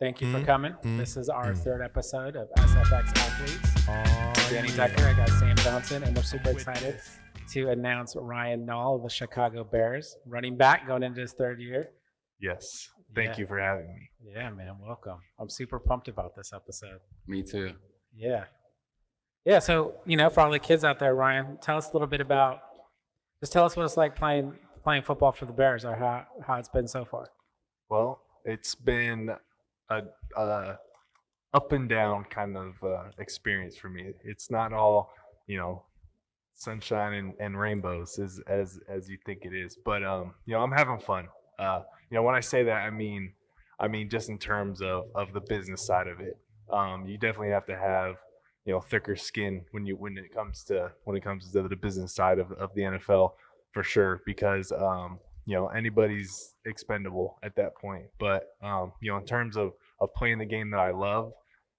[0.00, 0.72] Thank you for Mm, coming.
[0.82, 1.58] mm, this is our mm.
[1.58, 3.86] third episode of SFX Athletes.
[3.88, 4.88] Oh, Danny yeah.
[4.88, 7.00] Tucker, I got Sam Johnson, and we're super excited
[7.52, 11.90] to announce Ryan Nall of the Chicago Bears, running back going into his third year.
[12.40, 12.88] Yes.
[13.14, 13.38] Thank Yeah.
[13.38, 14.10] you for having me.
[14.32, 15.20] Yeah, man, welcome.
[15.38, 16.98] I'm super pumped about this episode.
[17.28, 17.74] Me too.
[18.12, 18.46] Yeah.
[19.44, 22.08] Yeah, so, you know, for all the kids out there, Ryan, tell us a little
[22.08, 22.60] bit about
[23.40, 26.54] just tell us what it's like playing playing football for the Bears or how, how
[26.56, 27.26] it's been so far.
[27.88, 29.30] Well, it's been
[30.36, 30.78] a, a
[31.54, 34.12] up and down kind of uh, experience for me.
[34.24, 35.12] It's not all,
[35.46, 35.84] you know,
[36.54, 39.76] sunshine and, and rainbows as, as as you think it is.
[39.84, 41.28] But um, you know, I'm having fun.
[41.58, 43.32] Uh, you know, when I say that, I mean,
[43.78, 46.36] I mean just in terms of of the business side of it.
[46.72, 48.16] Um, you definitely have to have
[48.64, 51.76] you know thicker skin when you when it comes to when it comes to the
[51.76, 53.32] business side of, of the NFL
[53.72, 58.06] for sure because um, you know anybody's expendable at that point.
[58.18, 61.32] But um, you know in terms of of playing the game that I love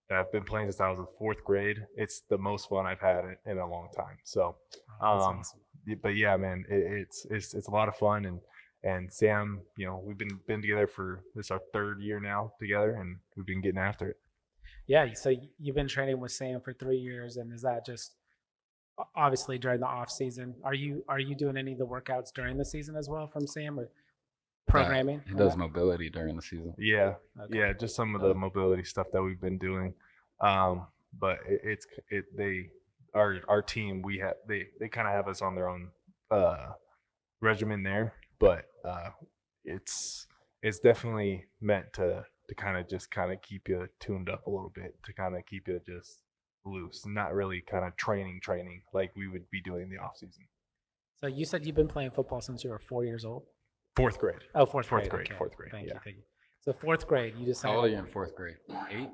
[0.10, 2.99] that I've been playing since I was in fourth grade, it's the most fun I've
[3.02, 4.18] had in, in a long time.
[4.24, 4.58] So
[5.02, 5.41] Um, awesome.
[6.02, 8.40] but yeah, man, it, it's it's it's a lot of fun and
[8.84, 12.93] and Sam, you know, we've been been together for this our third year now together,
[12.93, 14.18] and we've been getting after it.
[14.86, 18.13] Yeah, so you've been training with Sam for three years, and is that just
[19.16, 20.55] obviously during the off season?
[20.63, 23.48] Are you are you doing any of the workouts during the season as well from
[23.48, 23.90] Sam or
[24.68, 25.21] programming?
[25.27, 26.74] He does mobility during the season.
[26.77, 27.60] Yeah, okay.
[27.60, 29.94] yeah, just some of the mobility stuff that we've been doing.
[30.41, 32.70] Um, but it, it's it they
[33.13, 35.90] our our team we have they they kind of have us on their own
[36.32, 36.71] uh
[37.41, 39.10] regimen there, but uh
[39.63, 40.27] it's
[40.62, 44.49] it's definitely meant to to kind of just kind of keep you tuned up a
[44.49, 46.20] little bit to kind of keep you just
[46.66, 50.18] loose, not really kind of training training like we would be doing in the off
[50.18, 50.46] season.
[51.21, 53.43] So you said you've been playing football since you were four years old.
[53.96, 54.35] Fourth grade.
[54.54, 55.12] Oh, fourth, Fourth grade.
[55.12, 55.38] grade, okay.
[55.38, 55.93] fourth grade, Thank yeah.
[55.96, 55.99] you.
[56.04, 56.24] Thank you.
[56.62, 57.76] So fourth grade, you How decided.
[57.76, 58.55] old are you in fourth grade?
[58.91, 59.10] Eight?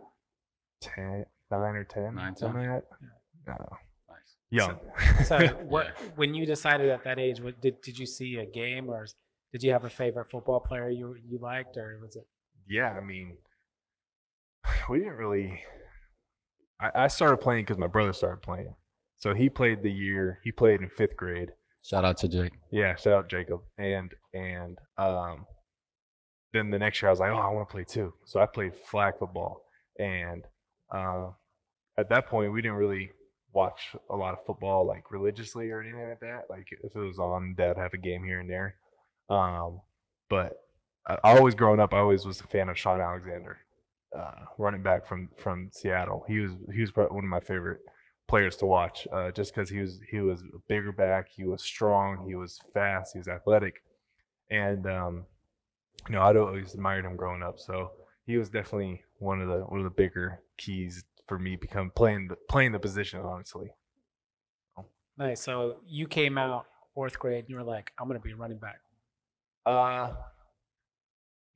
[0.81, 2.83] 10, 9 or 10, Nine, something like
[3.45, 3.57] that.
[3.59, 3.77] No,
[4.09, 4.35] Nice.
[4.49, 4.79] young.
[5.25, 8.89] So what when you decided at that age, what did did you see a game
[8.89, 9.05] or
[9.51, 12.25] did you have a favorite football player you you liked or was it?
[12.67, 13.37] yeah, I mean,
[14.89, 15.61] we didn't really.
[16.79, 18.73] I, I started playing because my brother started playing.
[19.17, 21.51] So he played the year he played in fifth grade.
[21.83, 22.53] Shout out to Jake.
[22.71, 23.61] Yeah, shout out Jacob.
[23.77, 25.45] And and um,
[26.53, 28.13] then the next year I was like, oh, I want to play too.
[28.25, 29.63] So I played flag football,
[29.97, 30.43] and
[30.93, 31.29] uh,
[31.97, 33.11] at that point we didn't really
[33.53, 36.43] watch a lot of football like religiously or anything like that.
[36.49, 38.75] Like if it was on, Dad have a game here and there.
[39.29, 39.81] Um,
[40.29, 40.53] but
[41.07, 43.57] I, I always growing up, I always was a fan of Shaun Alexander,
[44.17, 46.25] uh, running back from from Seattle.
[46.27, 47.79] He was he was one of my favorite
[48.31, 51.61] players to watch, uh, just because he was he was a bigger back, he was
[51.61, 53.83] strong, he was fast, he was athletic,
[54.49, 55.25] and um,
[56.07, 57.59] you know I'd always admired him growing up.
[57.59, 57.91] So
[58.25, 62.29] he was definitely one of the one of the bigger keys for me become playing
[62.29, 63.19] the playing the position.
[63.19, 63.73] Honestly,
[65.17, 65.41] Nice.
[65.41, 68.79] So you came out fourth grade and you were like, I'm gonna be running back.
[69.65, 70.13] uh,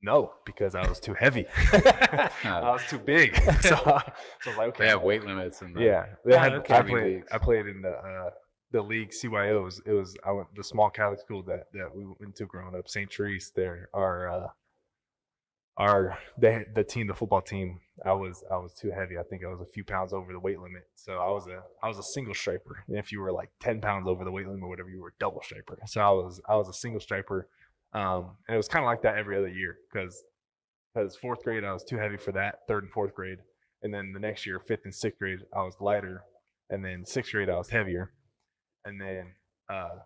[0.02, 1.46] no, because I was too heavy.
[1.72, 2.30] I
[2.70, 3.36] was too big.
[3.60, 4.02] so, so I
[4.46, 6.54] was like, okay, They have weight limits in the Yeah, they had.
[6.54, 6.90] I played.
[6.90, 7.28] leagues.
[7.32, 8.30] I played in the uh,
[8.72, 9.56] the league CYO.
[9.56, 12.46] It was, it was I went the small Catholic school that that we went to
[12.46, 13.12] growing up, St.
[13.12, 13.52] Therese.
[13.54, 14.48] There, our uh,
[15.76, 17.80] our they the team, the football team.
[18.04, 19.18] I was I was too heavy.
[19.18, 20.86] I think I was a few pounds over the weight limit.
[20.94, 22.84] So I was a I was a single striper.
[22.88, 25.08] And if you were like ten pounds over the weight limit or whatever, you were
[25.08, 25.78] a double striper.
[25.86, 27.48] So I was I was a single striper,
[27.92, 30.22] um, and it was kind of like that every other year because
[30.94, 32.60] because fourth grade I was too heavy for that.
[32.68, 33.38] Third and fourth grade,
[33.82, 36.22] and then the next year, fifth and sixth grade, I was lighter,
[36.70, 38.12] and then sixth grade I was heavier,
[38.84, 39.32] and then
[39.70, 39.98] uh,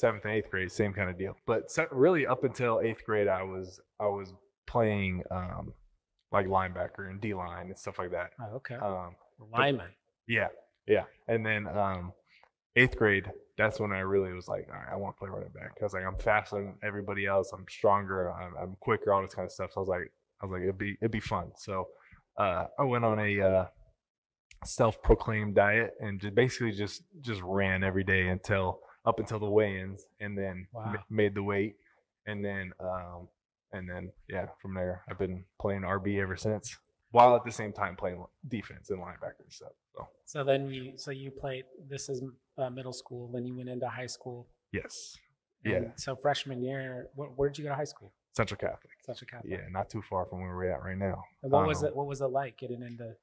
[0.00, 1.36] seventh and eighth grade, same kind of deal.
[1.46, 4.32] But se- really, up until eighth grade, I was I was
[4.66, 5.72] playing um,
[6.32, 8.30] like linebacker and D line and stuff like that.
[8.40, 8.74] Oh, okay.
[8.74, 9.14] Um,
[9.52, 9.90] Lineman.
[10.26, 10.48] yeah,
[10.86, 11.04] yeah.
[11.28, 12.12] And then um,
[12.78, 15.50] eighth grade, that's when I really was like, all right, I want to play running
[15.50, 15.72] back.
[15.80, 17.50] I was like, I'm faster than everybody else.
[17.52, 18.30] I'm stronger.
[18.32, 19.12] I'm, I'm quicker.
[19.12, 19.72] All this kind of stuff.
[19.72, 21.50] So I was like, I was like, it'd be it'd be fun.
[21.56, 21.88] So
[22.36, 23.66] uh, I went on a uh,
[24.64, 30.04] self-proclaimed diet and just basically just just ran every day until up until the weigh-ins,
[30.20, 30.94] and then Wow.
[31.08, 31.76] made the weight,
[32.26, 33.28] and then um,
[33.72, 36.76] and then yeah, from there I've been playing RB ever since.
[37.10, 39.72] While at the same time playing defense and linebacker and stuff.
[39.96, 41.64] So So then you so you played.
[41.88, 42.22] This is
[42.58, 43.30] uh, middle school.
[43.32, 44.46] Then you went into high school.
[44.72, 45.16] yes,
[45.64, 48.12] yeah, So freshman year, where, where did you go to high school?
[48.36, 48.92] Central Catholic.
[49.04, 49.50] Central Catholic.
[49.52, 51.24] Yeah, not too far from where we're at right now.
[51.42, 51.96] And what was Um, it?
[51.96, 53.14] What was it like getting into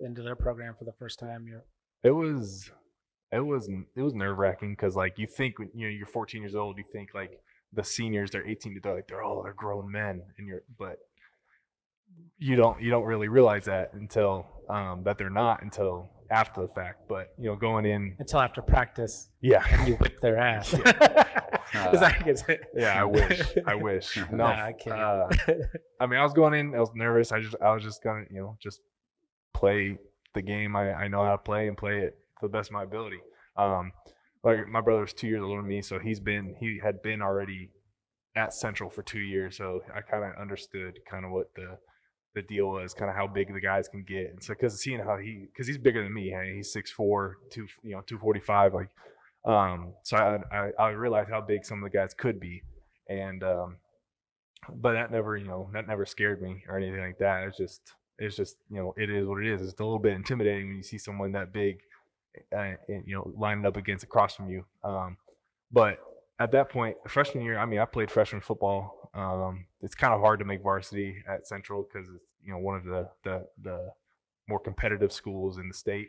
[0.00, 1.46] into their program for the first time?
[1.46, 1.64] You're
[2.04, 2.70] It was,
[3.32, 6.40] it was, it was nerve wracking because like you think when you know you're 14
[6.40, 7.38] years old, you think like
[7.74, 10.98] the seniors they're 18 to they're like they're all they're grown men, and you're but
[12.38, 16.68] you don't you don't really realize that until um, that they're not until after the
[16.68, 17.08] fact.
[17.08, 20.72] But you know, going in, Until after practice, yeah, and you whip their ass.
[21.92, 24.16] Is that- it- yeah, I wish, I wish.
[24.30, 24.98] No, Nah, I can't.
[24.98, 25.28] uh,
[26.00, 27.30] I mean, I was going in, I was nervous.
[27.32, 28.80] I just, I was just gonna, you know, just
[29.54, 29.98] play
[30.34, 32.74] the game I, I know how to play and play it to the best of
[32.74, 33.18] my ability.
[33.56, 33.92] Um,
[34.44, 37.70] like my brother's two years older than me, so he's been, he had been already
[38.36, 41.78] at Central for two years, so I kind of understood kind of what the
[42.34, 45.00] the deal was, kind of how big the guys can get, and so because seeing
[45.00, 48.40] how he, because he's bigger than me, he's six four, two, you know, two forty
[48.40, 48.90] five, like,
[49.44, 52.62] um, so I, I I realized how big some of the guys could be,
[53.08, 53.76] and um,
[54.68, 57.44] but that never, you know, that never scared me or anything like that.
[57.44, 59.62] It's just, it's just, you know, it is what it is.
[59.62, 61.78] It's a little bit intimidating when you see someone that big,
[62.52, 64.64] and, you know, lining up against across from you.
[64.84, 65.16] Um,
[65.72, 66.00] but
[66.38, 68.97] at that point, freshman year, I mean, I played freshman football.
[69.18, 72.76] Um, it's kind of hard to make varsity at Central because it's, you know, one
[72.76, 73.92] of the the the
[74.48, 76.08] more competitive schools in the state.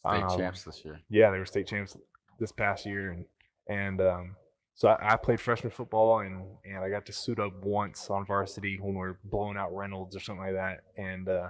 [0.00, 1.00] State Um, champs this year.
[1.10, 1.96] yeah, they were state champs
[2.38, 3.24] this past year, and
[3.68, 4.36] and um,
[4.74, 8.24] so I, I played freshman football, and and I got to suit up once on
[8.24, 11.48] varsity when we were blowing out Reynolds or something like that, and uh,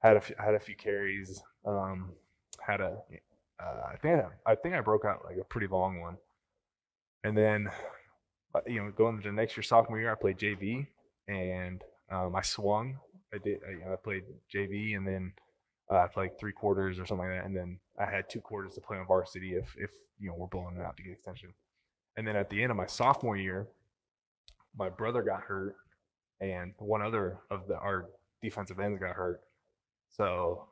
[0.00, 2.10] had a few, had a few carries, um,
[2.60, 2.98] had a
[3.60, 6.18] uh, I think I, I think I broke out like a pretty long one,
[7.22, 7.70] and then
[8.66, 10.86] you know going into the next year sophomore year I played JV,
[11.28, 12.98] and um, I swung.
[13.32, 14.24] I did I, you know, I played
[14.54, 15.32] JV, and then
[15.90, 18.74] uh, I played three quarters or something like that, and then I had two quarters
[18.74, 21.52] to play on varsity if if you know we're blowing it out to get extension.
[22.16, 23.66] And then at the end of my sophomore year,
[24.76, 25.76] my brother got hurt,
[26.40, 28.06] and one other of the our
[28.42, 29.40] defensive ends got hurt.
[30.10, 30.68] So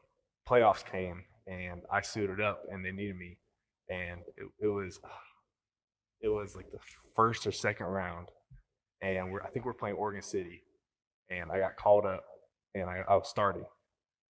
[0.48, 3.38] playoffs came, and I suited up, and they needed me,
[3.90, 5.00] and it, it was
[6.22, 6.78] it was like the
[7.14, 8.28] first or second round,
[9.00, 10.62] and we're I think we're playing Oregon City,
[11.30, 12.24] and I got called up,
[12.74, 13.64] and I, I was starting,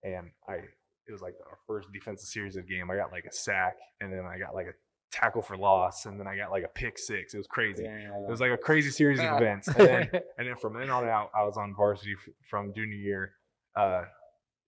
[0.02, 2.90] and I it was like our first defensive series of the game.
[2.90, 4.72] I got like a sack, and then I got like a
[5.12, 7.34] tackle for loss, and then I got like a pick six.
[7.34, 7.84] It was crazy.
[8.26, 11.06] It was like a crazy series of events, and then and then from then on
[11.08, 13.32] out, I was on varsity f- from junior year
[13.76, 14.04] uh,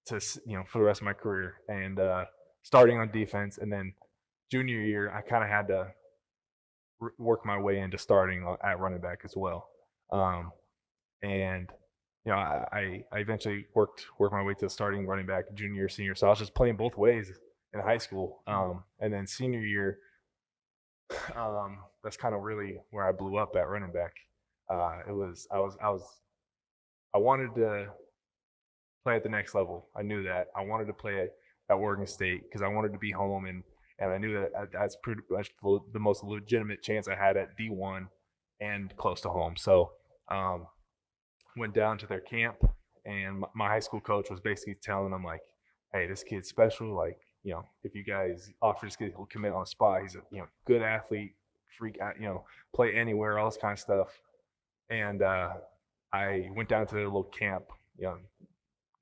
[0.07, 2.27] to you know for the rest of my career, and uh,
[2.63, 3.95] starting on defense, and then
[4.51, 5.93] junior year, I kind of had to
[7.19, 9.69] work my way into starting at running back as well,
[10.13, 10.53] um,
[11.23, 11.71] and
[12.25, 16.15] you know I, I eventually worked worked my way to starting running back junior senior,
[16.15, 17.33] so I was just playing both ways
[17.73, 19.99] in high school, um, and then senior year.
[21.37, 24.15] Um, that's kind of really where I blew up at running back
[24.69, 26.03] uh, it was I was I was
[27.15, 27.89] I wanted to
[29.05, 29.89] play at the next level.
[29.95, 31.31] I knew that I wanted to play at,
[31.71, 33.63] at Oregon State because I wanted to be home and
[33.99, 35.51] and I knew that uh, that's pretty much
[35.93, 38.07] the most legitimate chance I had at D1
[38.61, 39.57] and close to home.
[39.57, 39.93] So
[40.29, 40.67] um,
[41.57, 42.57] went down to their camp
[43.05, 45.43] and my, my high school coach was basically telling them like,
[45.93, 46.95] "Hey, this kid's special.
[46.95, 50.03] Like, you know, if you guys offer this kid, he'll commit on the spot.
[50.03, 51.35] He's a you know good athlete,
[51.79, 52.45] freak out, you know,
[52.75, 54.09] play anywhere, all this kind of stuff."
[54.91, 55.51] and uh,
[56.13, 57.65] I went down to their little camp,
[57.99, 58.19] you know,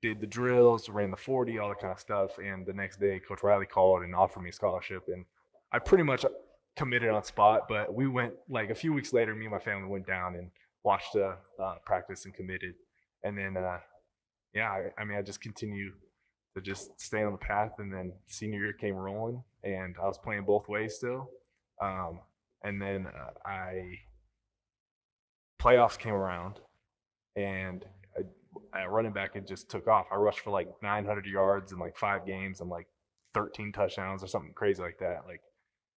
[0.03, 2.37] did the drills, ran the 40, all that kind of stuff.
[2.37, 5.05] And the next day, Coach Riley called and offered me a scholarship.
[5.07, 5.23] And
[5.71, 6.25] I pretty much
[6.75, 9.87] committed on spot, but we went like a few weeks later, me and my family
[9.87, 10.51] went down and
[10.83, 12.73] watched the uh, practice and committed.
[13.23, 13.79] And then, uh,
[14.53, 15.93] yeah, I, I mean, I just continued
[16.53, 17.71] to just stay on the path.
[17.79, 21.29] And then senior year came rolling, and I was playing both ways still.
[21.81, 22.19] Um,
[22.61, 23.99] and then uh, I
[25.61, 26.59] playoffs came around,
[27.37, 27.85] and
[28.75, 30.07] at running back, it just took off.
[30.11, 32.87] I rushed for like 900 yards in like five games and like
[33.33, 35.21] 13 touchdowns or something crazy like that.
[35.27, 35.41] Like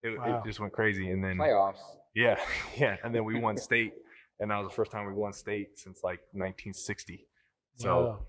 [0.04, 0.40] it, Wow.
[0.40, 1.10] it just went crazy.
[1.10, 1.78] And then Playoffs.
[2.14, 2.40] yeah,
[2.78, 3.94] yeah, and then we won state,
[4.40, 7.28] and that was the first time we won state since like 1960.
[7.76, 8.20] So Whoa.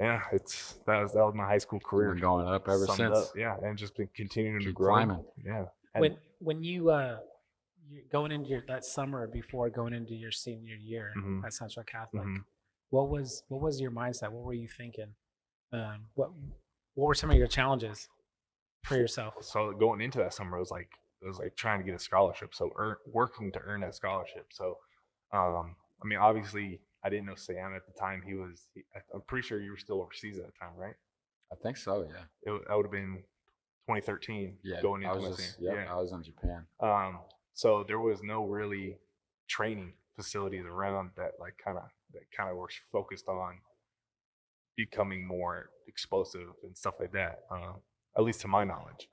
[0.00, 2.10] yeah, it's that was that was my high school career.
[2.12, 3.18] Been going up ever summed since.
[3.18, 3.24] up.
[3.36, 4.94] Yeah, and just been continuing to Keep grow.
[4.94, 5.24] climbing.
[5.44, 5.64] Yeah.
[5.94, 7.18] And- when when you uh
[8.10, 11.44] going into your that summer before going into your senior year Mhm.
[11.44, 12.38] at Central Catholic, Mhm.
[12.94, 14.30] What was what was your mindset?
[14.30, 15.14] What were you thinking?
[15.72, 16.30] Um, what
[16.94, 18.08] what were some of your challenges
[18.84, 19.34] for yourself?
[19.40, 20.90] so going into that summer it was like
[21.22, 24.46] it was like trying to get a scholarship so earn, working to earn that scholarship
[24.52, 24.76] so
[25.32, 29.00] um i mean obviously i didn't know sam at the time he was he, I-
[29.14, 30.94] i'm pretty sure you were still overseas at the time right
[31.52, 32.02] I think so.
[32.02, 32.52] Yeah.
[32.52, 33.22] it, that would have been
[33.88, 34.80] 2013 Yeah.
[34.82, 36.66] going I into was my just, senior- yep, I was in Japan.
[36.80, 37.18] um
[37.54, 38.98] so there was no really
[39.48, 43.58] training facilities around that like kind of that kind of were focused on
[44.76, 47.76] becoming more explosive and stuff like that um,
[48.16, 49.08] at least to my knowledge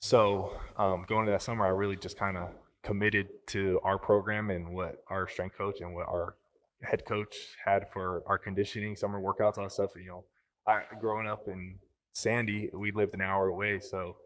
[0.00, 2.48] so um, going into that summer i really just kind of
[2.82, 6.36] committed to our program and what our strength coach and what our
[6.82, 9.90] head coach had for our conditioning, summer workouts, all that stuff.
[9.96, 10.24] You know,
[10.66, 11.78] I growing up in
[12.12, 14.16] Sandy, we lived an hour away, so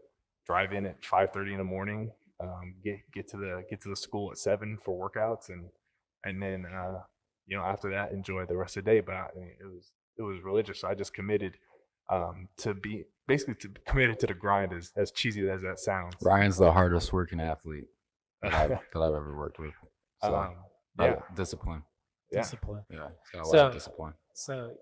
[0.46, 3.88] drive in at five thirty in the morning, um, get get to the get to
[3.88, 5.68] the school at seven for workouts, and
[6.24, 7.00] and then uh,
[7.46, 9.00] you know after that enjoy the rest of the day.
[9.00, 10.80] But I, I mean, it was it was religious.
[10.80, 11.56] So I just committed
[12.10, 16.14] um, to be basically to committed to the grind as as cheesy as that sounds.
[16.22, 17.86] Ryan's the hardest working athlete
[18.42, 19.72] that I've, that I've ever worked with.
[20.22, 20.54] So, um,
[21.00, 21.82] yeah, discipline.
[22.30, 22.40] yeah.
[22.42, 22.82] Discipline.
[22.90, 24.14] Yeah, he's got a lot So- of discipline.
[24.34, 24.72] So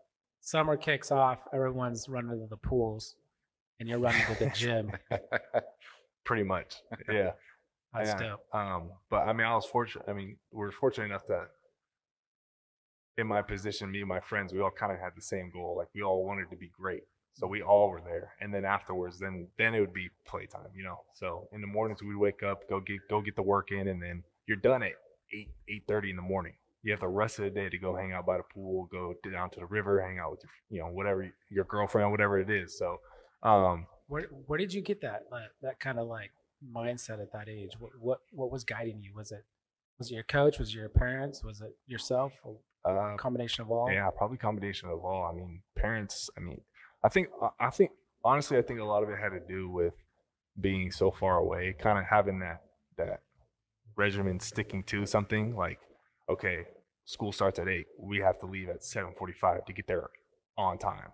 [0.41, 3.17] summer kicks off, everyone's running to the pools,
[3.79, 4.93] and you're running to the gym.
[6.25, 6.77] pretty much.
[7.11, 7.33] Yeah.
[7.93, 8.29] That's Yeah.
[8.29, 8.55] dope.
[8.55, 10.05] Um, but I mean, I was fortunate.
[10.09, 11.49] I mean, we are fortunate enough that
[13.19, 15.75] in my position, me and my friends, we all kind of had the same goal.
[15.77, 17.03] Like we all wanted to be great.
[17.35, 18.33] So we all were there.
[18.41, 21.01] And then afterwards, then then it would be playtime, you know.
[21.15, 24.03] So in the mornings we'd wake up, go get go get the work in, and
[24.03, 24.93] then you're done at
[25.33, 26.55] eight eight thirty in the morning.
[26.83, 29.15] You have the rest of the day to go hang out by the pool, go
[29.31, 32.51] down to the river, hang out with your you know, whatever your girlfriend, whatever it
[32.51, 32.77] is.
[32.77, 33.01] So
[33.43, 36.33] um Where where did you get that that, that kind of like
[36.75, 37.73] mindset at that age?
[37.79, 39.13] What what what was guiding you?
[39.15, 39.45] Was it
[39.99, 40.59] was it your coach?
[40.59, 41.45] Was it your parents?
[41.45, 42.33] Was it yourself?
[42.85, 43.91] Uh combination of all?
[43.91, 45.25] Yeah, probably combination of all.
[45.25, 46.31] I mean, parents.
[46.37, 46.61] I mean,
[47.05, 47.91] I think I- think
[48.25, 50.03] honestly, I think a lot of it had to do with
[50.61, 52.63] being so far away, kind of having that
[52.97, 53.21] that
[53.97, 55.55] regimen sticking to something.
[55.55, 55.79] Like,
[56.29, 56.65] okay,
[57.05, 57.87] school starts at eight.
[57.99, 60.09] We have to leave at seven forty-five to get there
[60.57, 61.13] on time.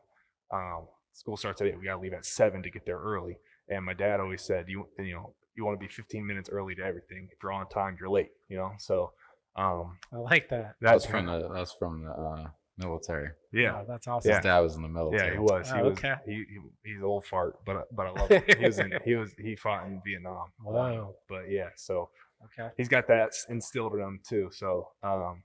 [0.52, 1.78] Um, school starts at eight.
[1.78, 3.38] We gotta leave at seven to get there early.
[3.68, 6.74] And my dad always said, you you know, you want to be fifteen minutes early
[6.76, 7.28] to everything.
[7.32, 8.30] If you're on time, you're late.
[8.48, 9.12] You know, so
[9.56, 10.74] um, I like that.
[10.80, 12.48] That's that's from the that's from the uh,
[12.78, 13.30] military.
[13.52, 13.80] yeah.
[13.80, 14.30] Oh, that's awesome.
[14.32, 15.28] His dad was in the military.
[15.28, 15.70] Yeah, he was.
[15.72, 15.98] He Oh, was.
[15.98, 16.14] okay.
[16.26, 16.58] He, he
[16.92, 18.42] he's old fart, but but I love him.
[18.58, 18.92] He was in.
[19.04, 19.32] He was.
[19.38, 20.52] He fought in Vietnam.
[20.62, 20.72] Wow.
[20.72, 21.16] Whoa.
[21.28, 22.10] But yeah, so
[22.44, 22.68] Okay.
[22.76, 24.50] he's got that instilled in him too.
[24.52, 25.42] So um,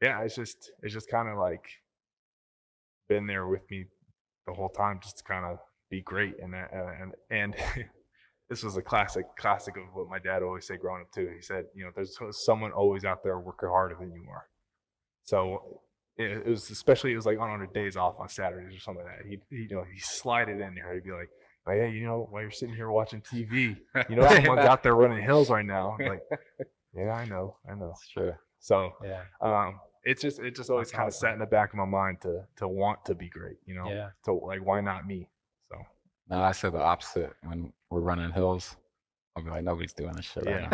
[0.00, 1.66] yeah, it's just it's just kind of like
[3.08, 3.84] been there with me
[4.46, 5.58] the whole time, just to kind of
[5.90, 7.54] be great and that and and.
[8.48, 11.30] This was a classic, classic of what my dad always said growing up too.
[11.34, 14.46] He said, "You know, there's someone always out there working harder than you are."
[15.24, 15.80] So
[16.16, 19.04] it, it was especially it was like on our days off on Saturdays or something
[19.04, 19.26] like that.
[19.26, 20.92] He, he you know he slide it in there.
[20.94, 21.30] He'd be like,
[21.66, 23.76] oh, "Yeah, you know, while you're sitting here watching TV,
[24.08, 26.22] you know, someone's out there running hills right now." I'm like,
[26.94, 27.88] yeah, I know, I know.
[27.88, 28.34] That's true.
[28.60, 29.22] So Yeah.
[29.40, 32.20] um, it's just it just always kind of sat in the back of my mind
[32.22, 33.56] to to want to be great.
[33.66, 34.10] You know, Yeah.
[34.22, 35.28] so like why not me?
[35.70, 35.78] So
[36.28, 37.32] No, I said the opposite.
[37.42, 38.76] When we're running hills,
[39.36, 40.68] I'll be like, nobody's doing this shit Yeah.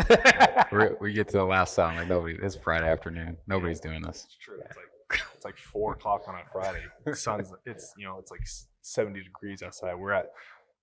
[0.71, 0.99] right.
[0.99, 2.37] We're, get to the last sound like nobody.
[2.41, 3.37] It's Friday afternoon.
[3.47, 4.25] Nobody's doing this.
[4.25, 4.59] It's true.
[4.65, 6.83] It's like it's like four o'clock on a Friday.
[7.05, 8.41] The sun's it's you know it's like
[8.81, 9.95] seventy degrees outside.
[9.95, 10.31] We're at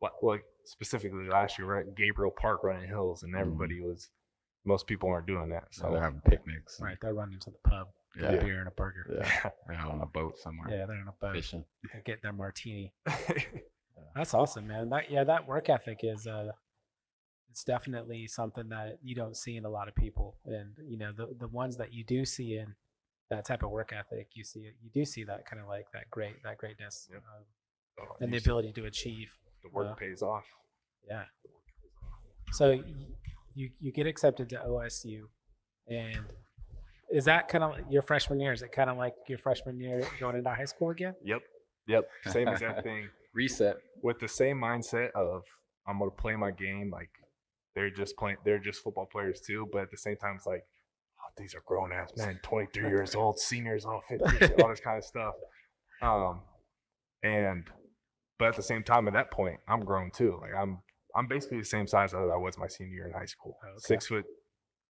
[0.00, 3.40] what like specifically last year we're at Gabriel Park running hills, and mm-hmm.
[3.40, 4.10] everybody was
[4.64, 5.64] most people aren't doing that.
[5.70, 6.78] So they're having picnics.
[6.80, 6.96] right.
[7.00, 8.42] They're running to the pub, get a Yeah.
[8.42, 9.06] beer and a burger.
[9.18, 9.50] Yeah.
[9.66, 11.34] They're out on a boat somewhere Yeah, they're in a boat.
[11.34, 11.64] fishing.
[11.92, 12.92] They're getting their martini.
[14.14, 14.88] That's awesome, man.
[14.90, 16.52] That yeah, that work ethic is uh
[17.50, 20.36] it's definitely something that you don't see in a lot of people.
[20.44, 22.74] And you know, the the ones that you do see in
[23.30, 26.10] that type of work ethic, you see you do see that kind of like that
[26.10, 27.22] great that greatness Yep.
[27.36, 27.44] um,
[27.96, 29.30] So and the ability to achieve.
[29.62, 30.44] the work uh, pays off.
[31.08, 31.24] Yeah.
[32.52, 32.82] So y-
[33.54, 35.22] you you get accepted to OSU,
[35.88, 36.20] and
[37.10, 38.52] is that kind of your freshman year?
[38.52, 41.14] Is it kind of like your freshman year going into high school again?
[41.24, 41.42] Yep,
[41.86, 43.08] yep, same exact thing.
[43.38, 43.76] Reset.
[44.02, 45.44] With the same mindset of
[45.86, 46.90] I'm gonna play my game.
[46.90, 47.10] Like
[47.76, 48.38] they're just playing.
[48.44, 49.68] They're just football players too.
[49.72, 50.64] But at the same time, it's like
[51.20, 54.98] oh, these are grown ass men, 23 years old, seniors, all 50, all this kind
[54.98, 55.34] of stuff.
[56.02, 56.40] Um,
[57.22, 57.64] and
[58.40, 60.38] but at the same time, at that point, I'm grown too.
[60.40, 60.80] Like I'm
[61.14, 63.56] I'm basically the same size as I was my senior year in high school.
[63.64, 63.78] Oh, okay.
[63.78, 64.24] Six foot,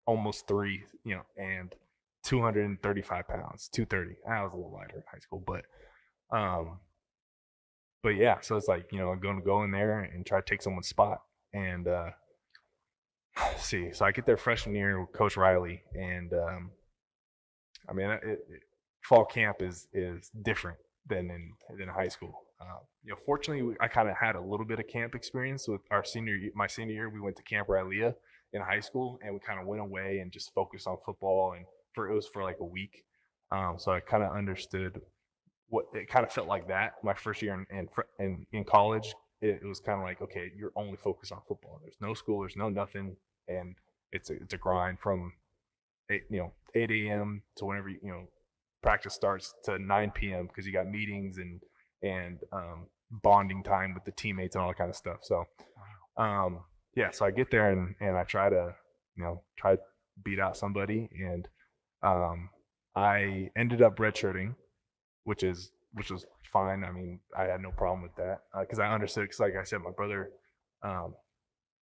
[0.06, 1.76] almost three, you know, and
[2.24, 4.18] 235 pounds, 230.
[4.30, 5.66] I was a little lighter in high school, but
[6.36, 6.80] um,
[8.04, 8.40] but yeah.
[8.42, 10.62] So it's like you know, I'm going to go in there and try to take
[10.62, 11.22] someone's spot,
[11.54, 12.10] and uh,
[13.58, 13.92] see.
[13.94, 16.72] So I get there freshman year with Coach Riley, and um,
[17.90, 18.62] I mean, it, it,
[19.04, 20.78] fall camp is is different
[21.08, 22.44] than in than high school.
[22.62, 25.82] Uh, you know, fortunately, I kind of had a little bit of camp experience with
[25.92, 27.10] our senior my senior year.
[27.10, 28.16] We went to Camp Rilea
[28.54, 31.54] in high school, and we kind of went away and just focused on football.
[31.56, 33.04] And for it was for like a week,
[33.52, 35.02] um, so I kind of understood
[35.70, 36.94] what it kind of felt like that.
[37.04, 37.88] My first year in in,
[38.20, 41.80] in, in college, it, it was kind of like okay, you're only focused on football.
[41.82, 43.16] There's no school, there's no nothing,
[43.48, 43.76] and
[44.12, 45.34] it's a, it's a grind from
[46.10, 47.42] eight, you know 8 a.m.
[47.58, 48.28] to whenever you you know
[48.82, 50.48] practice starts to 9 p.m.
[50.48, 51.62] because you got meetings and
[52.02, 55.20] and um, bonding time with the teammates and all that kind of stuff.
[55.22, 55.46] So,
[56.18, 56.62] um,
[56.96, 58.76] yeah, so I get there and, and I try to,
[59.16, 59.82] you know, try to
[60.24, 61.10] beat out somebody.
[61.20, 61.48] And
[62.04, 62.50] um,
[62.96, 64.56] I ended up redshirting,
[65.24, 66.84] which is which was fine.
[66.84, 69.24] I mean, I had no problem with that because I understood.
[69.24, 70.32] Because like I said, my brother,
[70.84, 71.16] um,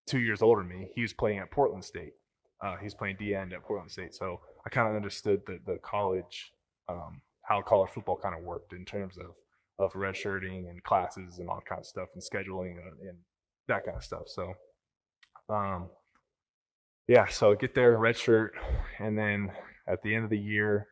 [0.07, 2.15] two years older than me, he was playing at Portland State.
[2.63, 5.79] Uh, he's playing D end at Portland State, so I kind of understood the the
[5.83, 6.53] college,
[6.89, 9.35] um, how college football kind of worked in terms of
[9.79, 13.19] of redshirting and classes and all kind of stuff and scheduling and, and
[13.67, 14.29] that kind of stuff.
[14.29, 14.55] So,
[15.49, 15.89] um,
[17.09, 18.51] yeah, so get there, redshirt,
[18.99, 19.51] and then
[19.89, 20.87] at the end of the year,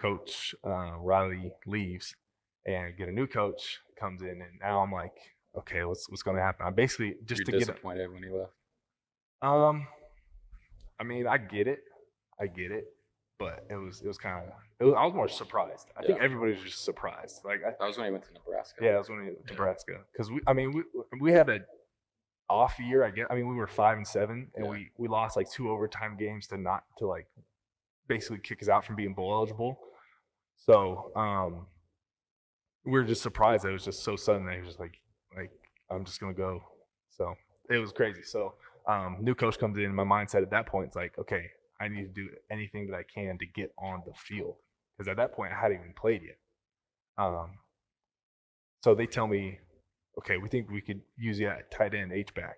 [0.00, 2.14] Coach uh, Riley leaves,
[2.66, 5.12] and get a new coach comes in, and now I'm like,
[5.58, 6.66] okay, what's what's going to happen?
[6.66, 7.58] I'm basically just You're to get.
[7.60, 8.52] disappointed when he left.
[9.42, 9.86] Um,
[10.98, 11.80] I mean, I get it,
[12.40, 12.84] I get it,
[13.38, 14.52] but it was it was kind of
[14.96, 15.86] I was more surprised.
[15.96, 17.40] I think everybody was just surprised.
[17.44, 18.80] Like, I, That was when he went to Nebraska.
[18.84, 20.82] yeah, it was when we went to Nebraska because we, I mean, we
[21.20, 21.60] we had a
[22.50, 23.04] off year.
[23.04, 23.26] I guess.
[23.30, 24.70] I mean, we were five and seven, and Yeah.
[24.70, 27.26] we we lost like two overtime games to not to like
[28.08, 29.78] basically kick us out from being bowl eligible.
[30.56, 31.66] So um,
[32.84, 34.46] we were just surprised it was just so sudden.
[34.46, 35.00] That was just like
[35.36, 35.50] like
[35.90, 36.62] I'm just gonna go.
[37.10, 37.34] So
[37.70, 38.22] it was crazy.
[38.22, 38.54] So
[38.86, 39.94] um, new coach comes in.
[39.94, 41.46] My mindset at that point is like, okay,
[41.80, 44.56] I need to do anything that I can to get on the field
[44.96, 46.38] because at that point I hadn't even played yet.
[47.16, 47.58] Um,
[48.82, 49.58] so they tell me,
[50.18, 52.56] okay, we think we could use you at tight end H back.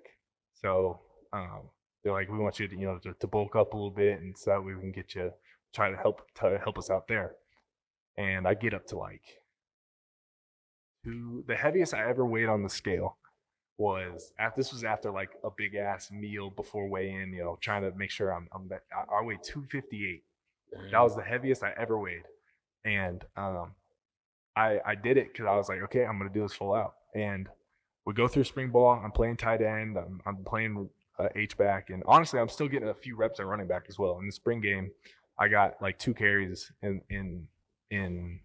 [0.55, 1.01] So
[1.33, 1.71] um,
[2.07, 4.21] they're like, we want you to you know to, to bulk up a little bit,
[4.21, 5.33] and so that way we can get you
[5.75, 7.33] try to help to help us out there.
[8.17, 9.43] And I get up to like
[11.05, 11.43] two.
[11.49, 13.17] The heaviest I ever weighed on the scale
[13.77, 17.33] was at this was after like a big ass meal before weigh in.
[17.33, 20.23] You know, trying to make sure I'm I'm I, I weighed two fifty eight.
[20.93, 22.23] That was the heaviest I ever weighed,
[22.85, 23.73] and um,
[24.55, 26.95] I I did it because I was like, okay, I'm gonna do this full out.
[27.17, 27.49] And
[28.05, 29.01] we go through spring ball.
[29.05, 29.97] I'm playing tight end.
[29.99, 33.47] I'm I'm playing uh, H back, and honestly, I'm still getting a few reps at
[33.47, 34.19] running back as well.
[34.19, 34.91] In the spring game,
[35.39, 37.47] I got like two carries in in
[37.91, 38.41] in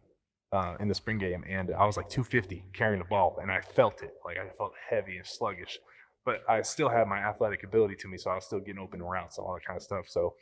[0.52, 3.62] uh, in the spring game, and I was like 250 carrying the ball, and I
[3.62, 4.14] felt it.
[4.26, 5.80] Like I felt heavy and sluggish,
[6.26, 9.02] but I still had my athletic ability to me, so I was still getting open
[9.02, 10.08] routes, and all that kind of stuff.
[10.08, 10.36] So,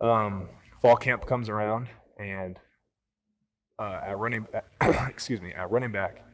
[0.00, 0.48] um,
[0.80, 2.58] fall camp comes around, and
[3.78, 4.46] uh, at running,
[5.08, 6.24] excuse me, at running back,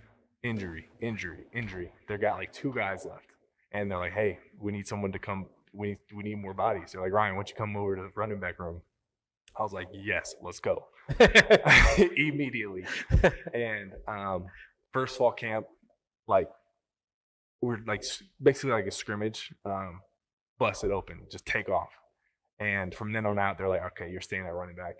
[0.43, 1.93] injury, injury, injury.
[2.09, 3.35] They got like two guys left,
[3.73, 5.47] and they're like, "Hey, we need someone to come.
[5.73, 8.03] We need, we need more bodies." They're like, "Ryan, why don't you come over to
[8.03, 8.83] the running back room?"
[9.59, 10.87] I was like, "Yes, let's go."
[12.17, 12.85] immediately.
[13.55, 14.47] and um,
[14.93, 15.67] first fall camp,
[16.27, 16.49] like
[17.61, 18.05] we're like
[18.43, 20.01] basically like a scrimmage, um,
[20.59, 21.91] bust it open, just take off.
[22.61, 24.97] And from then on out, they're like, okay, you're staying at running back.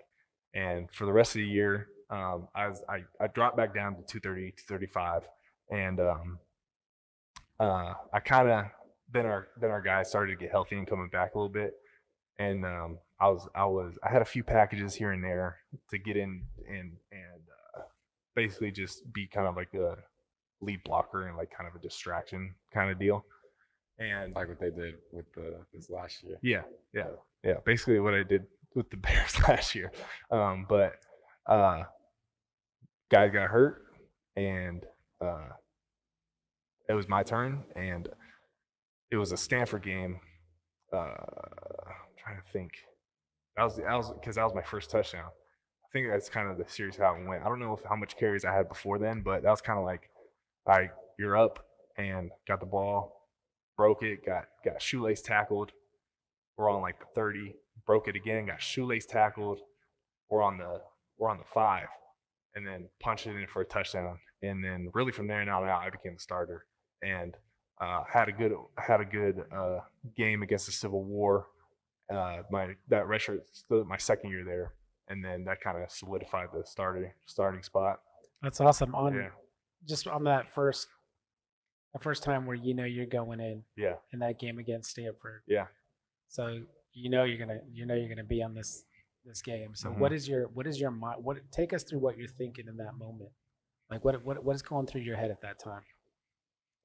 [0.53, 3.95] And for the rest of the year, um, I was I, I dropped back down
[3.95, 5.23] to 230, 235,
[5.69, 6.39] and um,
[7.59, 8.65] uh, I kind of
[9.11, 11.73] then our then our guys started to get healthy and coming back a little bit
[12.39, 15.57] and um, I was I was I had a few packages here and there
[15.91, 17.41] to get in and and
[17.77, 17.81] uh,
[18.35, 19.97] basically just be kind of like a
[20.61, 23.25] lead blocker and like kind of a distraction kind of deal.
[23.99, 26.37] And like what they did with the this last year.
[26.41, 26.61] yeah,
[26.93, 27.09] yeah,
[27.43, 27.55] yeah.
[27.65, 29.91] Basically, what I did with the Bears last year.
[30.31, 30.93] Um, but
[31.45, 31.83] uh,
[33.11, 33.83] guy got hurt,
[34.37, 34.85] and
[35.19, 35.49] uh,
[36.89, 38.09] it was my turn, and
[39.11, 40.19] it was a Stanford game.
[40.91, 42.71] Uh, I'm trying to think.
[43.55, 45.25] That was that was because that was my first touchdown.
[45.25, 47.43] I think that's kind of the series how it went.
[47.43, 49.77] I don't know if how much carries I had before then, but that was kind
[49.77, 50.09] of like,
[50.67, 51.63] right, you're up,
[51.97, 53.27] and got the ball,
[53.77, 55.71] broke it, got got shoelace tackled.
[56.57, 59.59] We're on like the 30, broke it again, got shoelace tackled.
[60.29, 60.81] We're on the
[61.19, 61.87] we're on the five,
[62.55, 64.17] and then punched it in for a touchdown.
[64.41, 66.65] And then really from there on out, I became the starter
[67.01, 67.35] and
[67.79, 69.79] uh, had a good had a good uh,
[70.15, 71.47] game against the Civil War.
[72.09, 73.39] Uh, my that redshirt
[73.87, 74.73] my second year there,
[75.07, 77.99] and then that kind of solidified the starting starting spot.
[78.41, 78.95] That's awesome.
[78.95, 79.29] On Yeah,
[79.87, 80.87] just on that first,
[81.93, 85.43] the first time where you know you're going in yeah, in that game against Stanford.
[85.47, 85.67] yeah.
[86.27, 86.61] So
[86.93, 88.85] you know you're gonna you know you're gonna be on this
[89.25, 89.75] this game.
[89.75, 89.97] So Mhm.
[89.99, 91.23] what is your what is your mind?
[91.23, 93.29] What take us through what you're thinking in that moment?
[93.91, 95.83] Like what what what is going through your head at that time?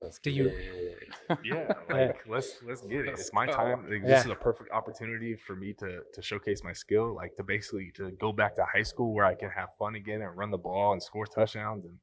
[0.05, 1.39] Let's Do you- it.
[1.45, 3.15] yeah, like let's let's get it.
[3.15, 3.85] It's my time.
[3.89, 4.17] Like, Yeah.
[4.17, 7.91] This is a perfect opportunity for me to to showcase my skill, like to basically
[7.97, 10.59] to go back to high school where I can have fun again and run the
[10.59, 11.99] ball and score touchdowns and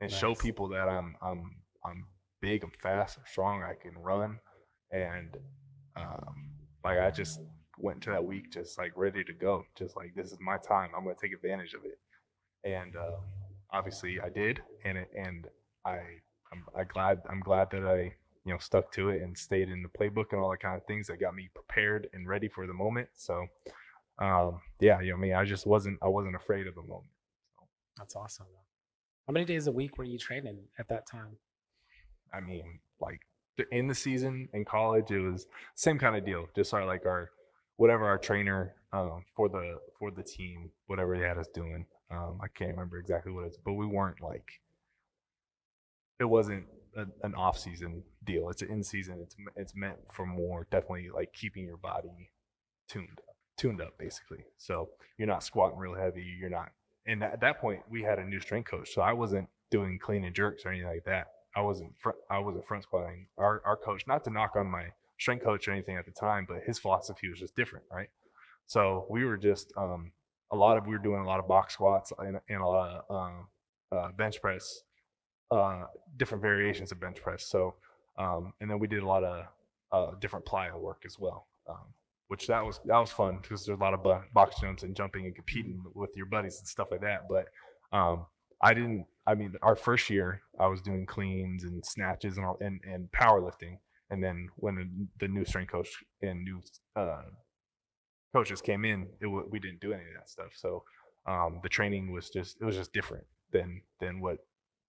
[0.00, 2.04] and show people that I'm I'm I'm
[2.42, 4.38] big, I'm fast, I'm strong, I can run,
[4.90, 5.36] and
[5.96, 6.50] um,
[6.84, 7.40] like I just
[7.78, 10.90] went to that week just like ready to go, just like this is my time.
[10.94, 11.98] I'm gonna take advantage of it,
[12.68, 13.16] and uh,
[13.72, 15.46] obviously I did, and it, and
[15.86, 16.00] I
[16.52, 19.82] I'm I glad I'm glad that I you know stuck to it and stayed in
[19.82, 22.66] the playbook and all that kind of things that got me prepared and ready for
[22.66, 23.08] the moment.
[23.14, 23.46] So
[24.18, 27.10] um, yeah, you know, I mean, I just wasn't I wasn't afraid of the moment.
[27.98, 28.46] That's awesome.
[29.26, 31.36] How many days a week were you training at that time?
[32.32, 33.20] I mean, like
[33.72, 36.46] in the season in college, it was same kind of deal.
[36.54, 37.30] Just our like our
[37.76, 41.86] whatever our trainer um, for the for the team, whatever they had us doing.
[42.10, 44.60] Um, I can't remember exactly what it is, but we weren't like
[46.20, 46.64] it wasn't
[46.96, 48.48] a, an off season deal.
[48.48, 49.18] It's an in season.
[49.22, 52.30] It's it's meant for more definitely like keeping your body
[52.88, 54.44] tuned up, tuned up basically.
[54.58, 56.24] So you're not squatting real heavy.
[56.38, 56.70] You're not.
[57.06, 60.24] And at that point, we had a new strength coach, so I wasn't doing clean
[60.24, 61.28] and jerks or anything like that.
[61.54, 63.26] I wasn't front, I wasn't front squatting.
[63.38, 64.86] Our our coach, not to knock on my
[65.18, 68.08] strength coach or anything at the time, but his philosophy was just different, right?
[68.66, 70.12] So we were just um,
[70.52, 73.04] a lot of we were doing a lot of box squats and, and a lot
[73.08, 73.48] of um,
[73.92, 74.82] uh, bench press,
[75.50, 75.84] uh,
[76.16, 77.46] different variations of bench press.
[77.46, 77.74] So
[78.18, 79.44] um, and then we did a lot of
[79.92, 81.84] uh, different plyo work as well, um,
[82.28, 84.96] which that was that was fun because there's a lot of bo- box jumps and
[84.96, 87.22] jumping and competing with your buddies and stuff like that.
[87.28, 87.48] But
[87.96, 88.26] um,
[88.62, 89.06] I didn't.
[89.26, 93.08] I mean, our first year, I was doing cleans and snatches and all, and, and
[93.10, 93.78] powerlifting.
[94.08, 95.88] And then when the, new strength coach
[96.22, 96.62] and new
[96.94, 97.22] uh,
[98.32, 100.52] coaches came in, it we didn't do any of that stuff.
[100.54, 100.84] So
[101.26, 104.38] um, the training was just it was just different than than what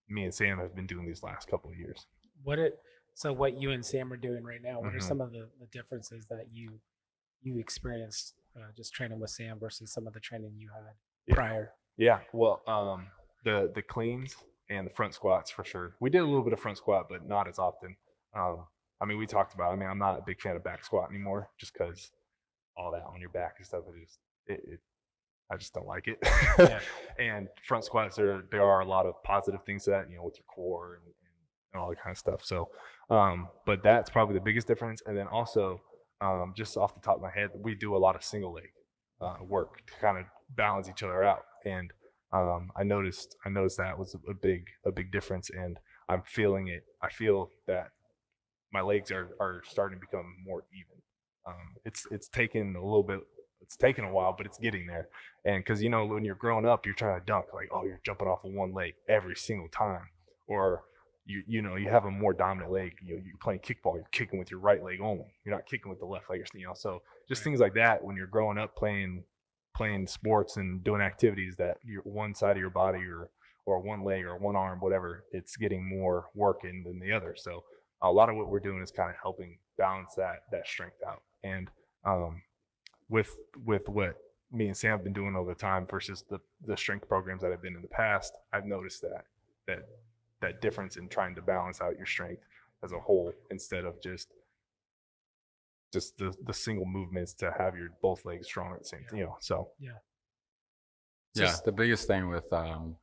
[0.09, 2.05] me and Sam have been doing these last couple of years.
[2.43, 2.79] What it
[3.13, 4.79] so what you and Sam are doing right now?
[4.79, 5.03] What are Mhm.
[5.03, 6.79] some of the, the differences that you
[7.41, 10.93] you experienced uh, just training with Sam versus some of the training you had
[11.27, 11.35] Yeah.
[11.35, 11.73] prior?
[11.97, 13.07] Yeah, well, um,
[13.43, 14.35] the the cleans
[14.69, 15.95] and the front squats for sure.
[15.99, 17.95] We did a little bit of front squat, but not as often.
[18.33, 18.67] Um,
[18.99, 19.71] I mean, we talked about.
[19.71, 22.11] I mean, I'm not a big fan of back squat anymore, just because
[22.75, 23.83] all that on your back and stuff.
[23.87, 24.79] It just it, it
[25.51, 26.17] I just don't like it.
[26.60, 26.79] Yeah.
[27.19, 30.23] and front squats, there there are a lot of positive things to that, you know,
[30.23, 31.13] with your core and,
[31.73, 32.43] and all that kind of stuff.
[32.43, 32.69] So,
[33.10, 35.01] um, but that's probably the biggest difference.
[35.05, 35.81] And then also,
[36.21, 38.71] um, just off the top of my head, we do a lot of single leg
[39.21, 41.43] uh, work to kind of balance each other out.
[41.65, 41.91] And
[42.33, 45.77] um, I noticed I noticed that was a, a big a big difference, and
[46.10, 46.83] I'm feeling it.
[47.01, 47.91] I feel that
[48.73, 51.01] my legs are are starting to become more even.
[51.45, 53.19] Um, it's it's taken a little bit.
[53.61, 55.09] It's taken a while, but it's getting there.
[55.45, 58.01] And because you know when you're growing up, you're trying to dunk like oh you're
[58.05, 60.09] jumping off of one leg every single time,
[60.47, 60.83] or
[61.25, 62.93] you you know you have a more dominant leg.
[63.03, 65.33] You know, you're playing kickball, you're kicking with your right leg only.
[65.45, 66.41] You're not kicking with the left leg.
[66.53, 69.23] You know, so just things like that when you're growing up playing
[69.75, 73.29] playing sports and doing activities that your one side of your body or
[73.65, 77.35] or one leg or one arm, whatever, it's getting more working than the other.
[77.37, 77.63] So
[78.01, 81.21] a lot of what we're doing is kind of helping balance that that strength out.
[81.43, 81.69] And
[82.05, 82.41] um,
[83.09, 84.17] with with what
[84.51, 87.61] me and Sam have been doing over time versus the the strength programs that I've
[87.61, 89.25] been in the past, I've noticed that
[89.67, 89.87] that
[90.41, 92.43] that difference in trying to balance out your strength
[92.83, 94.29] as a whole instead of just
[95.93, 99.23] just the the single movements to have your both legs strong at the same you
[99.23, 99.91] know so It's
[101.35, 102.95] Yeah, just- the biggest thing with um,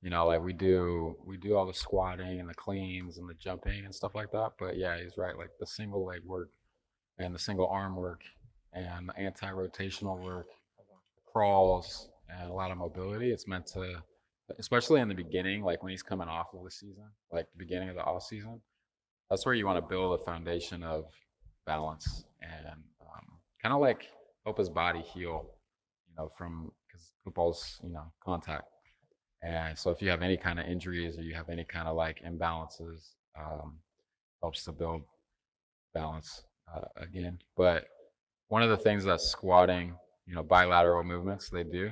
[0.00, 3.34] you know, like we do we do all the squatting and the cleans and the
[3.34, 4.52] jumping and stuff like that.
[4.56, 5.36] But yeah, he's right.
[5.36, 6.50] Like the single leg work
[7.18, 8.22] and the single arm work
[8.72, 10.46] and anti-rotational work,
[11.30, 13.30] crawls and a lot of mobility.
[13.30, 14.02] It's meant to,
[14.58, 17.88] especially in the beginning, like when he's coming off of the season, like the beginning
[17.88, 18.60] of the off season.
[19.30, 21.04] That's where you want to build a foundation of
[21.66, 22.66] balance and
[23.00, 24.06] um, kind of like
[24.44, 25.50] help his body heal
[26.08, 28.64] you know, from because football's, you know, contact.
[29.42, 31.94] And so if you have any kind of injuries or you have any kind of
[31.94, 33.78] like imbalances, um,
[34.40, 35.02] helps to build
[35.94, 36.42] balance
[36.74, 37.38] uh, again.
[37.56, 37.86] But
[38.48, 39.94] one of the things that squatting,
[40.26, 41.90] you know, bilateral movements they do,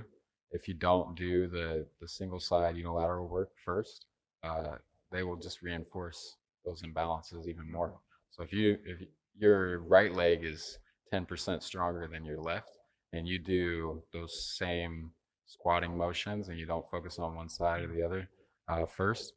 [0.51, 4.07] if you don't do the the single side unilateral work first,
[4.43, 4.77] uh,
[5.13, 7.95] they will just reinforce those imbalances even more.
[8.31, 9.03] So if you if
[9.39, 10.79] your right leg is
[11.13, 12.79] 10% stronger than your left,
[13.13, 15.11] and you do those same
[15.47, 18.29] squatting motions and you don't focus on one side or the other
[18.69, 19.35] uh, first,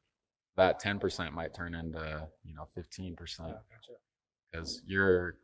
[0.58, 3.56] that 10% might turn into, you know, 15%
[4.52, 5.36] because you're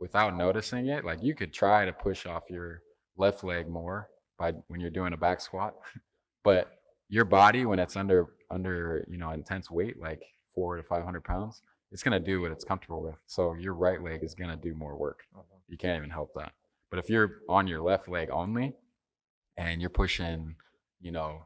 [0.00, 1.04] without noticing it.
[1.04, 2.82] Like you could try to push off your
[3.16, 4.08] left leg more
[4.38, 5.74] by when you're doing a back squat,
[6.44, 6.72] but
[7.08, 10.22] your body, when it's under, under, you know, intense weight, like
[10.54, 11.60] four to 500 pounds,
[11.92, 13.16] it's going to do what it's comfortable with.
[13.26, 15.24] So your right leg is going to do more work.
[15.68, 16.52] You can't even help that.
[16.90, 18.74] But if you're on your left leg only
[19.56, 20.54] and you're pushing,
[21.00, 21.42] you know,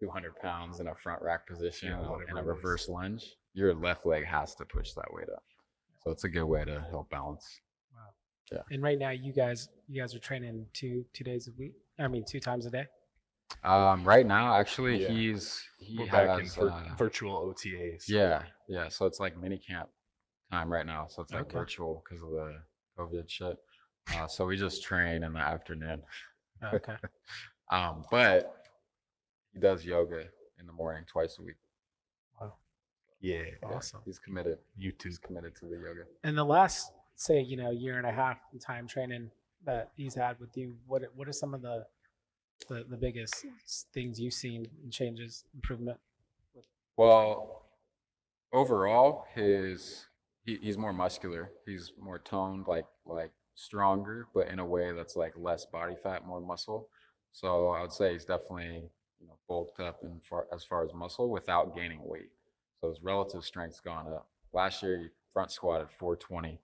[0.00, 4.24] 200 pounds in a front rack position Yeah, in a reverse lunge, your left leg
[4.26, 5.42] has to push that weight up.
[6.06, 7.60] So it's a good way to help balance.
[7.92, 7.98] Wow.
[8.52, 8.62] Yeah.
[8.70, 11.72] And right now, you guys, you guys are training two two days a week.
[11.98, 12.84] I mean, two times a day.
[13.64, 15.08] Um, right now, actually, Yeah.
[15.08, 18.88] he's he we're has back in vir- uh, virtual otas yeah, yeah.
[18.88, 19.88] So it's like mini camp
[20.52, 21.08] time right now.
[21.08, 21.58] So it's like Okay.
[21.58, 22.62] virtual because of the
[22.96, 23.56] COVID shit.
[24.14, 26.02] Uh, so we just train in the afternoon.
[26.62, 26.96] Okay.
[27.68, 28.54] Um, but
[29.52, 30.20] he does yoga
[30.60, 31.56] in the morning twice a week.
[33.20, 33.42] Yeah.
[33.62, 34.00] Yeah, Awesome.
[34.04, 34.58] He's committed.
[34.76, 35.08] You too.
[35.08, 36.02] He's committed to the yoga.
[36.24, 39.30] In the last, say, you know, year and a half time training
[39.64, 41.86] that he's had with you, what are- what are some of the
[42.68, 43.44] the, the biggest
[43.92, 45.98] things you've seen in changes, improvement?
[46.96, 47.66] Well,
[48.52, 50.06] overall, his
[50.44, 51.50] he, he's more muscular.
[51.66, 56.26] He's more toned, like like stronger, but in a way that's like less body fat,
[56.26, 56.88] more muscle.
[57.32, 58.88] So I would say he's definitely
[59.20, 62.30] you know bulked up and far as far as muscle without gaining weight.
[62.80, 64.28] So his relative strength's gone up.
[64.52, 66.60] Last year he front squatted 420,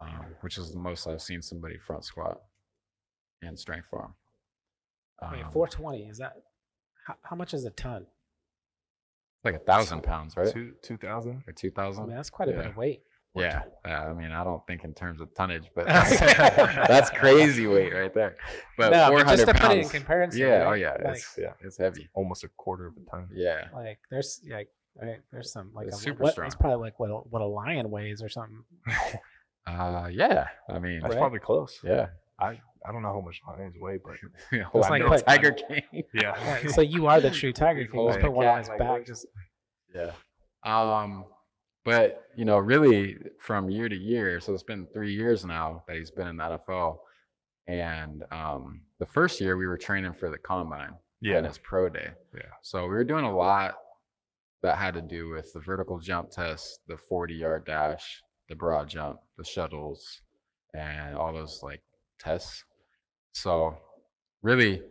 [0.00, 0.08] um,
[0.40, 2.40] which is the most I've seen somebody front squat
[3.42, 4.14] in strength farm.
[5.32, 6.34] Wait, Um, 420 is that?
[7.06, 8.06] How, how much is a ton?
[9.44, 10.52] like a thousand pounds, right?
[10.52, 11.42] Two two thousand.
[11.48, 12.04] Or two thousand.
[12.04, 13.02] I mean, that's quite a bit of weight.
[13.34, 17.66] Yeah, uh, I mean, I don't think in terms of tonnage, but that's, that's crazy
[17.66, 18.36] weight right there.
[18.78, 20.40] But no, four but just hundred to put it in pounds, comparison.
[20.40, 21.52] yeah, oh yeah, Like, it's yeah.
[21.60, 22.08] it's heavy.
[22.14, 23.28] Almost a quarter of a ton.
[23.34, 24.68] Yeah, like there's like
[25.00, 26.46] right, there's some like It's a, super what, strong.
[26.46, 28.62] It's probably like what a, what a lion weighs or something.
[29.66, 30.48] uh, yeah.
[30.68, 31.20] I mean, That's Right.
[31.20, 31.78] probably close.
[31.84, 32.06] yeah.
[32.38, 34.16] I I don't know how much lions weigh, but
[34.72, 36.02] Hold like on, put- Tiger King.
[36.12, 36.52] yeah.
[36.52, 38.08] Right, so you are the true Tiger King.
[38.08, 39.06] Just put one on his like back.
[39.06, 39.08] this.
[39.22, 39.26] Just
[39.94, 40.10] Yeah.
[40.64, 41.26] Um,
[41.84, 45.96] but you know, really from year to year, so it's been three years now that
[45.96, 46.98] he's been in the NFL.
[47.68, 51.36] And um, the first year we were training for the combine Yeah.
[51.36, 51.48] and Yeah.
[51.48, 52.10] his pro day.
[52.34, 52.42] Yeah.
[52.62, 53.74] So we were doing a lot
[54.62, 58.88] that had to do with the vertical jump test, the 40 yard dash, the broad
[58.88, 60.22] jump, the shuttles,
[60.74, 61.82] and all those like
[62.18, 62.64] tests.
[63.32, 63.76] So
[64.42, 64.82] really,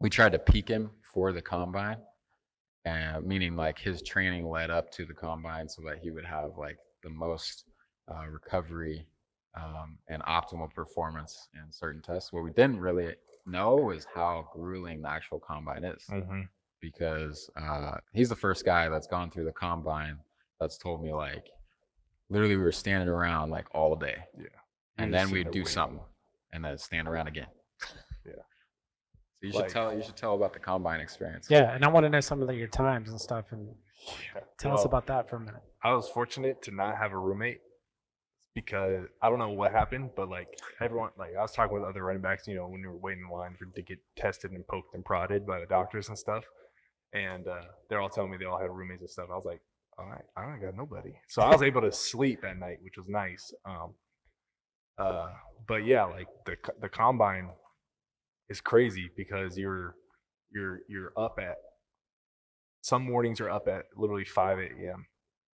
[0.00, 1.98] we tried to peak him for the combine,
[2.84, 6.52] and meaning like his training led up to the combine so that he would have
[6.58, 7.64] like the most
[8.10, 9.06] uh, recovery
[9.56, 12.32] um, and optimal performance in certain tests.
[12.32, 13.14] What we didn't really
[13.46, 16.42] know is how grueling the actual combine is hmm
[16.80, 20.18] because uh, he's the first guy that's gone through the combine
[20.60, 21.46] that's told me like
[22.30, 24.46] literally we were standing around like all day Yeah.
[24.98, 26.00] and then we'd do there something
[26.52, 27.46] and then stand around again
[28.26, 28.32] Yeah.
[28.34, 28.40] so
[29.42, 32.10] you should tell you should tell about the combine experience yeah, and I want to
[32.10, 33.68] know some of the, your times and stuff, and
[34.34, 34.40] Yeah.
[34.58, 35.62] tell us about that for a minute.
[35.82, 37.60] I was fortunate to not have a roommate
[38.54, 40.48] because I don't know what happened, but like
[40.80, 43.24] everyone, like I was talking with other running backs, you know, when you were waiting
[43.24, 46.44] in line for to get tested and poked and prodded by the doctors and stuff,
[47.12, 49.28] and uh, they're all telling me they all had roommates and stuff.
[49.30, 49.60] I was like,
[49.98, 52.96] all right, I don't got nobody, so I was able to sleep at night, which
[52.96, 53.52] was nice.
[53.64, 53.94] Um,
[54.98, 55.28] uh,
[55.66, 57.50] but yeah, like the the combine
[58.48, 59.94] is crazy because you're
[60.52, 61.56] you're you're up at
[62.80, 65.06] some mornings are up at literally 5 a.m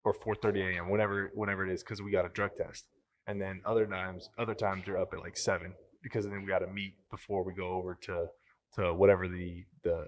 [0.04, 0.90] or 4:30 a.m.
[0.90, 2.84] whenever whenever it is because we got a drug test,
[3.26, 6.58] and then other times other times you're up at like seven because then we got
[6.58, 8.26] to meet before we go over to
[8.74, 10.06] to whatever the the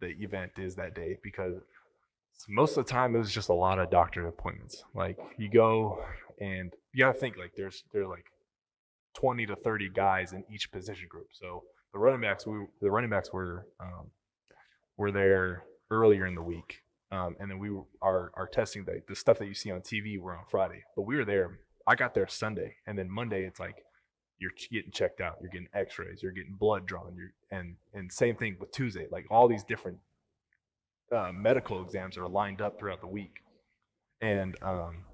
[0.00, 1.54] the event is that day because
[2.48, 4.84] most of the time it was just a lot of doctor appointments.
[4.94, 6.04] Like you go
[6.40, 8.26] and you gotta think like there's there're like
[9.14, 11.28] 20 to 30 guys in each position group.
[11.32, 14.10] So the running backs we the running backs were um,
[14.96, 19.02] were there earlier in the week um, and then we were our our testing the,
[19.06, 21.58] the stuff that you see on TV, were on Friday, but we were there.
[21.86, 23.84] I got there Sunday, and then Monday it's like
[24.38, 28.36] you're getting checked out, you're getting X-rays, you're getting blood drawn, you're and and same
[28.36, 29.06] thing with Tuesday.
[29.10, 29.98] Like all these different
[31.12, 33.40] uh, medical exams are lined up throughout the week,
[34.20, 35.04] and um,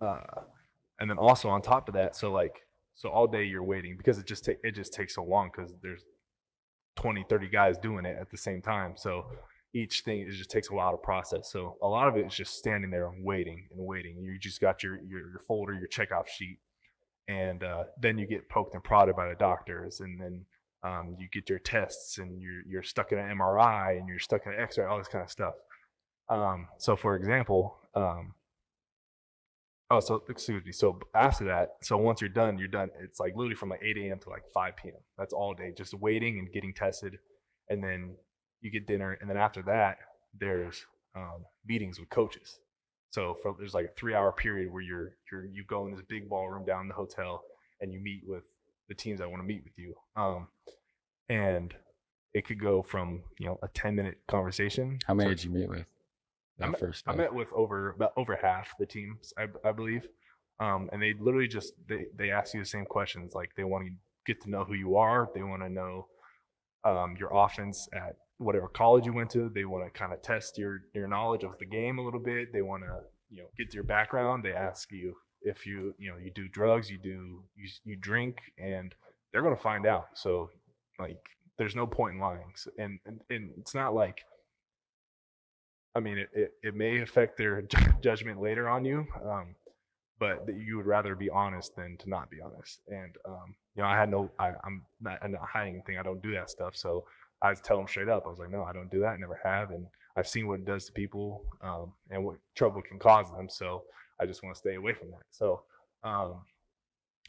[0.00, 0.42] uh,
[1.00, 4.18] and then also on top of that, so like so all day you're waiting because
[4.18, 6.02] it just it just takes so long because there's
[6.96, 9.26] 20 30 guys doing it at the same time so
[9.74, 11.50] each thing it just takes a while to process.
[11.50, 14.16] So a lot of it is just standing there and waiting and waiting.
[14.18, 16.58] You just got your your, your folder, your checkoff sheet,
[17.28, 20.44] and uh, then you get poked and prodded by the doctors, and then
[20.82, 24.46] um, you get your tests, and you're you're stuck in an MRI, and you're stuck
[24.46, 25.54] in an X-ray, all this kind of stuff.
[26.28, 28.34] Um, so for example, um,
[29.90, 30.72] oh, so excuse me.
[30.72, 32.88] So after that, so once you're done, you're done.
[33.02, 34.18] It's like literally from like 8 a.m.
[34.20, 35.00] to like 5 p.m.
[35.18, 37.18] That's all day, just waiting and getting tested,
[37.68, 38.16] and then
[38.60, 39.98] you get dinner, and then after that,
[40.38, 42.58] there's um, meetings with coaches.
[43.10, 46.02] So for, there's like a three hour period where you're you're you go in this
[46.08, 47.42] big ballroom down in the hotel
[47.80, 48.44] and you meet with
[48.88, 49.94] the teams that want to meet with you.
[50.16, 50.48] Um,
[51.28, 51.74] and
[52.34, 54.98] it could go from you know a 10 minute conversation.
[55.06, 55.86] how many to- did you meet with
[56.60, 60.08] I met- first I met with over about over half the teams, I, I believe,
[60.60, 63.32] um, and they literally just they they ask you the same questions.
[63.34, 63.92] Like they want to
[64.26, 65.30] get to know who you are.
[65.34, 66.08] They want to know
[66.84, 69.50] um, your offense at whatever college you went to.
[69.52, 72.52] They want to kind of test your your knowledge of the game a little bit.
[72.52, 74.44] They want to you know get your background.
[74.44, 78.38] They ask you if you you know you do drugs, you do you you drink,
[78.58, 78.94] and
[79.32, 80.08] they're gonna find out.
[80.14, 80.50] So
[80.98, 81.18] like,
[81.58, 84.24] there's no point in lying, so, and, and and it's not like.
[85.94, 87.62] I mean, it, it, it may affect their
[88.02, 89.56] judgment later on you, um,
[90.20, 92.80] but that you would rather be honest than to not be honest.
[92.86, 95.98] And um, you know, I had no, I, I'm not, I'm not hiding anything.
[95.98, 96.76] I don't do that stuff.
[96.76, 97.04] So
[97.42, 98.24] I tell them straight up.
[98.26, 99.08] I was like, no, I don't do that.
[99.08, 102.82] I never have, and I've seen what it does to people um, and what trouble
[102.82, 103.48] can cause them.
[103.48, 103.84] So
[104.20, 105.22] I just want to stay away from that.
[105.30, 105.62] So
[106.02, 106.42] um,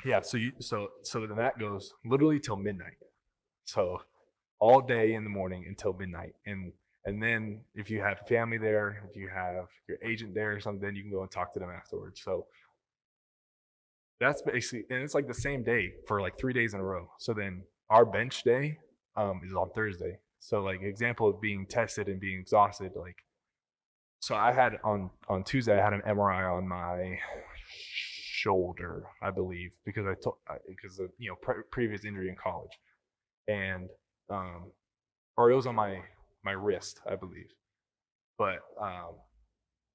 [0.06, 2.98] yeah, so you, so so then that goes literally till midnight.
[3.66, 4.02] So
[4.60, 6.72] all day in the morning until midnight, and
[7.06, 10.82] and then if you have family there, if you have your agent there or something,
[10.82, 12.22] then you can go and talk to them afterwards.
[12.24, 12.48] So
[14.20, 17.10] that's basically, and it's like the same day for like three days in a row.
[17.20, 18.78] So then our bench day
[19.20, 20.20] um, is on Thursday.
[20.40, 23.18] So like example of being tested and being exhausted, like
[24.20, 27.20] so I had on on Tuesday I had an MRI on my
[28.40, 32.72] shoulder, I believe, because I told because of you know pre- previous injury in college,
[33.48, 33.90] and
[34.30, 34.72] um,
[35.38, 36.02] or it was on my
[36.44, 37.52] my wrist, I believe,
[38.38, 39.16] but um,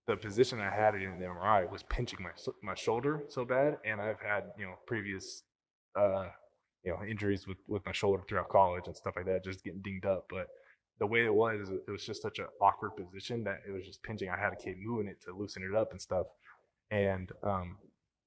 [0.06, 2.30] the position I had it in the MRI was pinching my
[2.62, 5.42] my shoulder so bad, and I've had you know previous
[5.98, 6.26] uh,
[6.84, 9.80] you know injuries with with my shoulder throughout college and stuff like that, just getting
[9.80, 10.26] dinged up.
[10.28, 10.48] But
[10.98, 14.02] the way it was, it was just such an awkward position that it was just
[14.02, 14.28] pinching.
[14.30, 16.26] I had to keep moving it to loosen it up and stuff,
[16.90, 17.78] and um,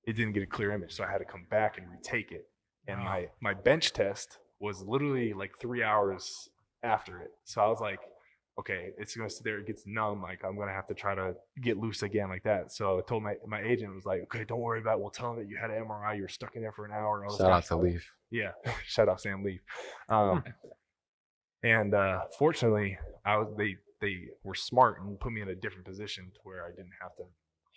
[0.06, 2.50] it didn't get a clear image, so I had to come back and retake it.
[2.88, 6.50] And my my bench test was literally like three hours
[6.84, 8.00] after it, so I was like
[8.60, 11.36] okay, it's gonna sit there, it gets numb, like I'm gonna have to try to
[11.62, 12.72] get loose again like that.
[12.72, 15.02] So I told my my agent was like, okay, don't worry about it.
[15.02, 16.92] We'll tell them that you had an MRI, you were stuck in there for an
[16.92, 17.26] hour.
[17.38, 17.78] Shout out to.
[17.78, 18.12] Leaf.
[18.32, 18.52] Yeah,
[18.86, 19.62] shout out Sam Leaf.
[20.10, 20.44] Um,
[21.64, 25.86] and uh, fortunately, I was they they were smart and put me in a different
[25.86, 27.24] position to where I didn't have to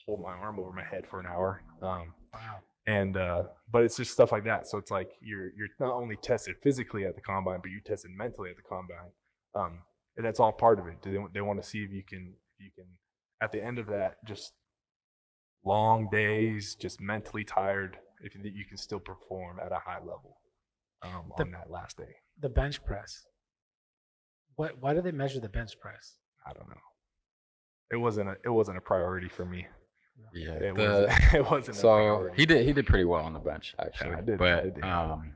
[0.07, 1.62] hold my arm over my head for an hour.
[1.83, 2.59] Um, Wow.
[2.87, 4.66] and uh, but it's just stuff like that.
[4.69, 8.12] So it's like you're you're not only tested physically at the combine, but you're tested
[8.12, 9.11] mentally at the combine.
[9.55, 9.79] Um,
[10.21, 11.01] and that's all part of it.
[11.03, 12.87] Do they they want to see if you can if you can
[13.43, 14.53] at the end of that just
[15.65, 20.39] long days, just mentally tired, if you, you can still perform at a high level
[21.03, 22.15] um, The- on that last day.
[22.41, 23.25] The bench press.
[24.57, 24.77] What?
[24.81, 26.17] Why do they measure the bench press?
[26.47, 26.77] I don't know.
[27.93, 29.67] It wasn't a it wasn't a priority for me.
[30.35, 30.51] Yeah.
[30.53, 32.37] It the- was it wasn't so priority.
[32.37, 34.13] he did he did pretty well on the bench actually.
[34.15, 34.85] I did- I But did.
[34.85, 35.33] um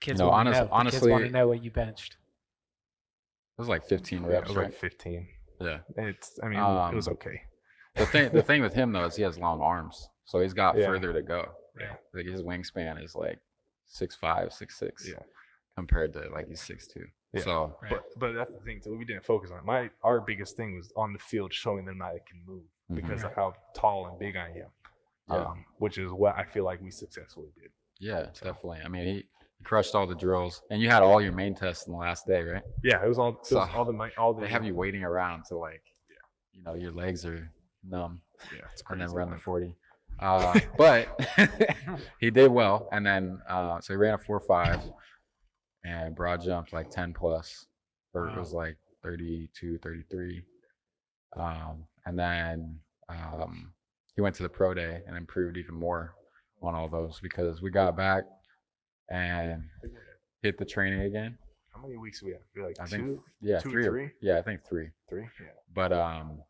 [0.00, 0.84] Kids know, want honest- to know.
[0.84, 2.16] The kids want to know what you benched.
[3.58, 4.64] It was like 15 Yeah, it reps, was right?
[4.66, 5.28] like 15.
[5.60, 5.78] yeah.
[5.96, 7.42] It's I mean it was Um, okay.
[7.94, 10.08] The thing the thing with him though is he has long arms.
[10.24, 10.86] So he's got Yeah.
[10.86, 11.52] further to go.
[11.80, 11.96] Yeah.
[12.14, 13.38] Like his wingspan is like
[13.86, 15.22] six five, six six Yeah.
[15.76, 17.06] compared to like he's six two.
[17.32, 17.42] Yeah.
[17.42, 17.90] So Right.
[17.92, 18.96] But but that's the thing too.
[18.98, 19.64] We didn't focus on it.
[19.64, 22.96] My our biggest thing was on the field showing them that I can move Mhm.
[22.96, 23.30] because Right.
[23.32, 24.70] of how tall and big I am.
[25.28, 25.36] Yeah.
[25.36, 27.72] Um, which is what I feel like we successfully did.
[27.98, 28.80] yeah, So- definitely.
[28.84, 29.26] I mean he, he
[29.64, 30.62] crushed all the drills.
[30.70, 32.62] And you had all your main tests in the last day, right?
[32.84, 34.74] Yeah, it was all it was So, all the mi- all the They have you
[34.74, 36.16] waiting around to like yeah.
[36.52, 37.50] you know, your legs are
[37.84, 38.20] numb.
[38.52, 39.74] Yeah, it's and then crazy, run the 40.
[40.18, 41.20] Uh, but
[42.20, 42.88] he did well.
[42.90, 44.80] And then, uh, so he ran a 4 5
[45.84, 47.66] and broad jumped like 10 plus.
[48.14, 48.38] vert Wow.
[48.38, 50.42] was like 32, 33.
[51.36, 52.78] Um, and then
[53.10, 53.74] um,
[54.14, 56.14] he went to the pro day and improved even more
[56.62, 58.24] on all those because we got back
[59.08, 59.62] and
[60.42, 61.38] hit the training again.
[61.74, 62.40] How many weeks we have?
[62.54, 64.10] We're like I two, think, yeah, two or three.
[64.20, 64.88] Yeah, I think three.
[65.08, 65.28] three.
[65.40, 65.46] Yeah.
[65.74, 66.42] But um,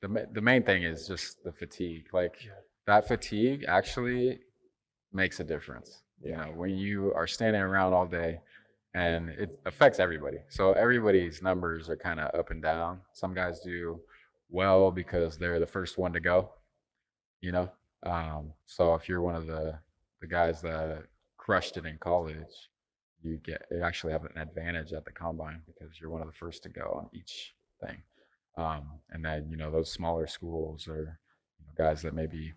[0.00, 2.06] the the main thing is just the fatigue.
[2.12, 2.52] Like Yeah.
[2.86, 4.38] that fatigue actually
[5.12, 6.02] makes a difference.
[6.20, 6.44] You Yeah.
[6.46, 8.40] know, when you are standing around all day,
[8.94, 10.38] and it affects everybody.
[10.48, 13.00] So everybody's numbers are kind of up and down.
[13.12, 14.00] Some guys do
[14.50, 16.52] well because they're the first one to go.
[17.40, 17.70] You know,
[18.04, 19.78] um, so if you're one of the
[20.20, 21.04] the guys that
[21.48, 22.68] crushed it in college,
[23.22, 26.32] you get you actually have an advantage at the combine because you're one of the
[26.34, 28.02] first to go on each thing.
[28.58, 31.18] Um, and then you know those smaller schools or
[31.58, 32.52] you know, guys that maybe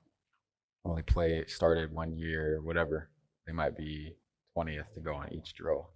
[0.84, 3.10] only play started one year or whatever,
[3.47, 4.13] they might be
[4.54, 5.92] twentieth to go on each drill.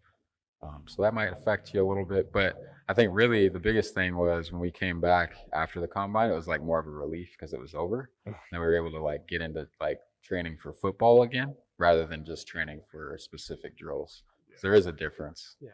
[0.63, 2.55] Um, so that might affect you a little bit, but
[2.87, 6.35] I think really the biggest thing was when we came back after the combine, it
[6.35, 8.09] was like more of a relief because it was over.
[8.25, 12.25] and we were able to like get into like training for football again rather than
[12.25, 14.23] just training for specific drills.
[14.57, 15.55] So there is a difference.
[15.59, 15.69] Yeah.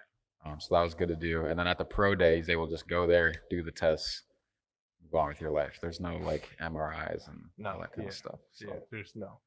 [0.46, 1.46] Um, so that was good to do.
[1.46, 4.24] And then at the pro day, he's able to just go there, do the tests,
[5.12, 5.78] go on with your life.
[5.82, 8.40] There's no like MRIs and all that kind yeah, of stuff.
[8.52, 9.40] So Yeah, there's no.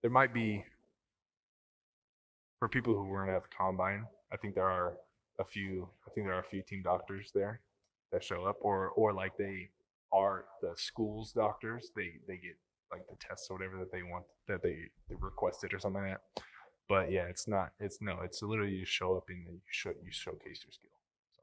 [0.00, 0.64] There might be
[2.58, 4.06] for people who weren't at the combine.
[4.32, 4.94] I think there are
[5.38, 5.88] a few.
[6.06, 7.60] I think there are a few team doctors there
[8.12, 9.70] that show up, or or like they
[10.12, 11.90] are the school's doctors.
[11.94, 12.56] They they get
[12.90, 14.76] like the tests or whatever that they want that they,
[15.08, 16.42] they requested or something like that.
[16.88, 17.70] But yeah, it's not.
[17.80, 18.20] It's no.
[18.22, 20.90] It's literally you show up and you show you showcase your skill.
[21.36, 21.42] So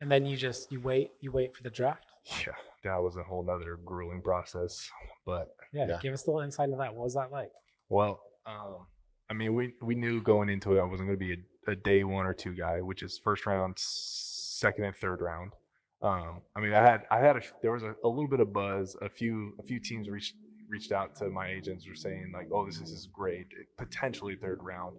[0.00, 2.04] And then you just you wait you wait for the draft.
[2.46, 2.52] yeah,
[2.84, 4.90] that was a whole nother grueling process.
[5.24, 5.98] But Yeah, Yeah.
[6.02, 6.94] give us a little insight of that.
[6.94, 7.50] What was that like?
[7.88, 8.86] Well, um,
[9.30, 11.32] I mean, we we knew going into it I wasn't going to be
[11.66, 15.52] a, a day one or two guy, which is first round, second and third round.
[16.00, 18.52] Um, I mean, I had I had a there was a, a little bit of
[18.52, 18.96] buzz.
[19.02, 20.34] A few a few teams reached
[20.68, 23.46] reached out to my agents, were saying like, "Oh, this is great,
[23.76, 24.96] potentially third round."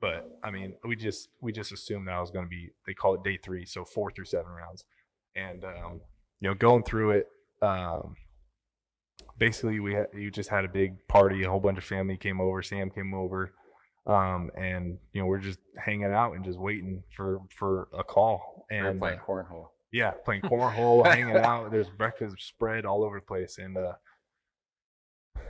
[0.00, 2.94] But I mean, we just we just assumed that I was going to be they
[2.94, 4.84] call it day three, so four through seven rounds,
[5.34, 6.00] and um,
[6.40, 7.28] you know, going through it.
[7.62, 8.16] Um,
[9.38, 12.40] basically we had you just had a big party a whole bunch of family came
[12.40, 13.52] over sam came over
[14.06, 18.52] um and you know we're just hanging out and just waiting for for a call
[18.70, 19.68] We were and playing uh, cornhole.
[19.92, 23.92] Yeah playing cornhole hanging out there's breakfast spread all over the place and uh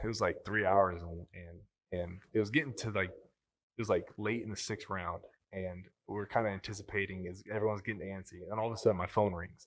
[0.03, 3.89] it was like three hours and and, and it was getting to like it was
[3.89, 5.23] like late in the sixth round
[5.53, 8.97] and we are kind of anticipating as everyone's getting antsy and all of a sudden
[8.97, 9.67] my phone rings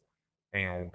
[0.53, 0.91] and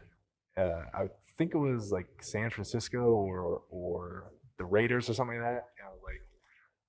[0.57, 1.09] uh, I
[1.39, 5.64] think it was like San Francisco or or the Raiders or something like that.
[5.78, 6.22] And I was like,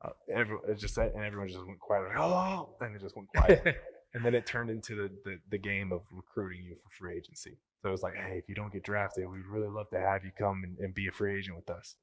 [0.04, 3.30] uh, every, it just and everyone just went quiet, like, oh, and it just went
[3.30, 3.64] quiet.
[4.14, 7.58] and then it turned into the, the the game of recruiting you for free agency.
[7.82, 10.24] So it was like, hey, if you don't get drafted, we'd really love to have
[10.24, 11.96] you come and, and be a free agent with us.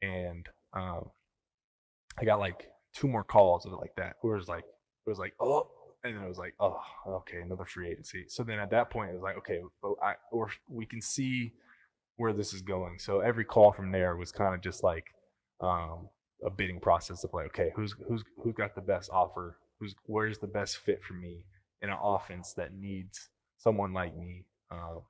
[0.00, 1.10] And um,
[2.18, 4.16] I got like two more calls of it like that.
[4.20, 5.68] Where it was like, it was like, oh,
[6.04, 8.26] and then it was like, oh, okay, another free agency.
[8.28, 11.52] So then at that point, it was like, okay, well, I, or we can see
[12.16, 12.98] where this is going.
[12.98, 15.06] So every call from there was kind of just like
[15.60, 16.08] um,
[16.44, 19.56] a bidding process of like, okay, who's who's who's got the best offer?
[19.80, 21.44] Who's where's the best fit for me
[21.82, 24.44] in an offense that needs someone like me?
[24.70, 25.02] Um,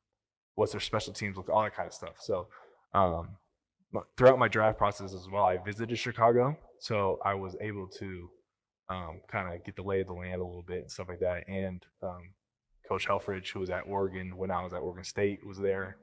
[0.55, 1.49] what's their special teams look?
[1.49, 2.17] All that kind of stuff.
[2.21, 2.49] So
[2.93, 3.29] um,
[4.17, 8.31] throughout my draft process as well, I visited Chicago, so I was able to
[8.91, 11.21] um, kind of get the lay of the land a little bit and stuff like
[11.21, 11.49] that.
[11.49, 12.31] And um,
[12.89, 15.97] Coach Helfrich, who was at Oregon when I was at Oregon State, was there,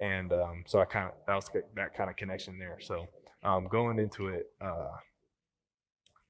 [0.00, 2.78] and um, so I kind of that was that kind of connection there.
[2.80, 3.06] So
[3.42, 4.88] um, going into it, uh,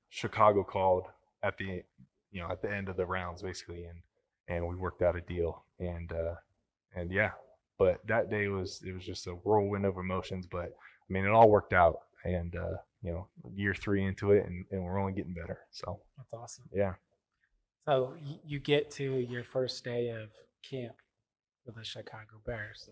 [0.09, 1.05] Chicago called
[1.47, 1.83] at the
[2.33, 3.99] you know at the end of the rounds basically, and
[4.49, 6.35] and we worked out a deal, and uh,
[6.95, 7.31] and yeah.
[7.79, 10.67] But that day was it was just a whirlwind of emotions, but
[11.09, 14.65] I mean it all worked out, and uh, you know year three into it, and,
[14.71, 15.59] and we're only getting better.
[15.71, 16.65] So That's awesome.
[16.73, 16.95] yeah.
[17.87, 20.31] So y- you get to your first day of
[20.69, 20.97] camp
[21.65, 22.89] for the Chicago Bears.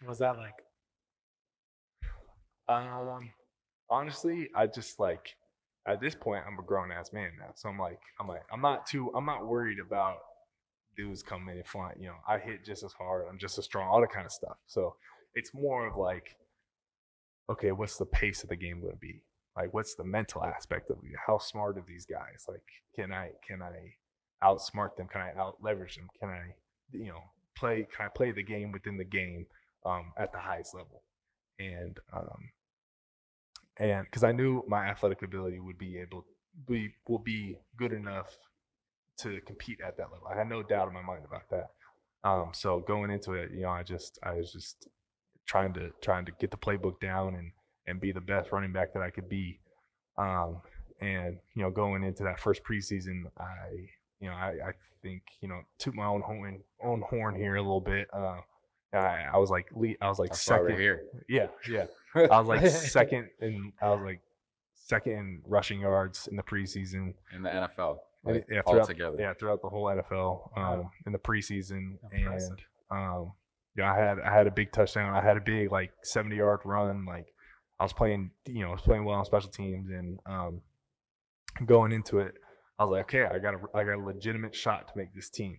[0.00, 0.54] What was that like?
[2.68, 3.30] Um,
[3.88, 5.34] honestly, I just like
[5.88, 8.60] at this point I'm a grown ass man now, so I'm like I'm like I'm
[8.60, 10.18] not too I'm not worried about
[10.96, 11.96] dudes coming and flying.
[12.00, 14.32] You know, I hit just as hard, I'm just as strong, all that kind of
[14.32, 14.56] stuff.
[14.66, 14.96] So
[15.34, 16.36] it's more of like,
[17.48, 19.22] okay, what's the pace of the game going to be?
[19.56, 21.12] Like, what's the mental aspect of it?
[21.26, 22.44] How smart are these guys?
[22.48, 22.62] Like,
[22.94, 23.94] can I can I
[24.44, 25.08] outsmart them?
[25.08, 26.08] Can I out leverage them?
[26.20, 26.54] Can I,
[26.92, 27.22] you know,
[27.56, 27.86] play?
[27.96, 29.46] Can I play the game within the game
[29.86, 31.02] um, at the highest level?
[31.58, 32.50] And um,
[33.78, 36.24] and because I knew my athletic ability would be able
[36.66, 38.36] be will be good enough
[39.18, 40.28] to compete at that level.
[40.28, 41.70] I had no doubt in my mind about that.
[42.24, 44.88] Um, so going into it, you know, I just I was just
[45.46, 47.52] trying to trying to get the playbook down and
[47.86, 49.60] and be the best running back that I could be.
[50.16, 50.60] Um,
[51.00, 53.88] and you know, going into that first preseason, I
[54.20, 54.72] you know I, I
[55.02, 58.08] think you know toot my own horn own horn here a little bit.
[58.12, 58.40] Uh,
[58.92, 61.02] I, I was like le- I was like That's second here.
[61.28, 64.20] yeah yeah I was like second and I was like
[64.74, 67.14] second in rushing yards in the preseason.
[67.34, 67.98] in the NFL.
[68.24, 69.16] Like, yeah, all throughout, together.
[69.18, 70.90] yeah, throughout the whole NFL um, Wow.
[71.06, 72.56] in the preseason, Impressive.
[72.90, 73.32] and um,
[73.76, 75.14] yeah, I had I had a big touchdown.
[75.14, 77.04] I had a big like seventy yard run.
[77.04, 77.26] Like
[77.78, 80.62] I was playing, you know, I was playing well on special teams, and um,
[81.64, 82.34] going into it,
[82.78, 85.30] I was like, okay, I got a I got a legitimate shot to make this
[85.30, 85.56] team,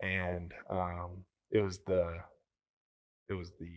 [0.00, 2.14] and um, it was the
[3.32, 3.68] it was the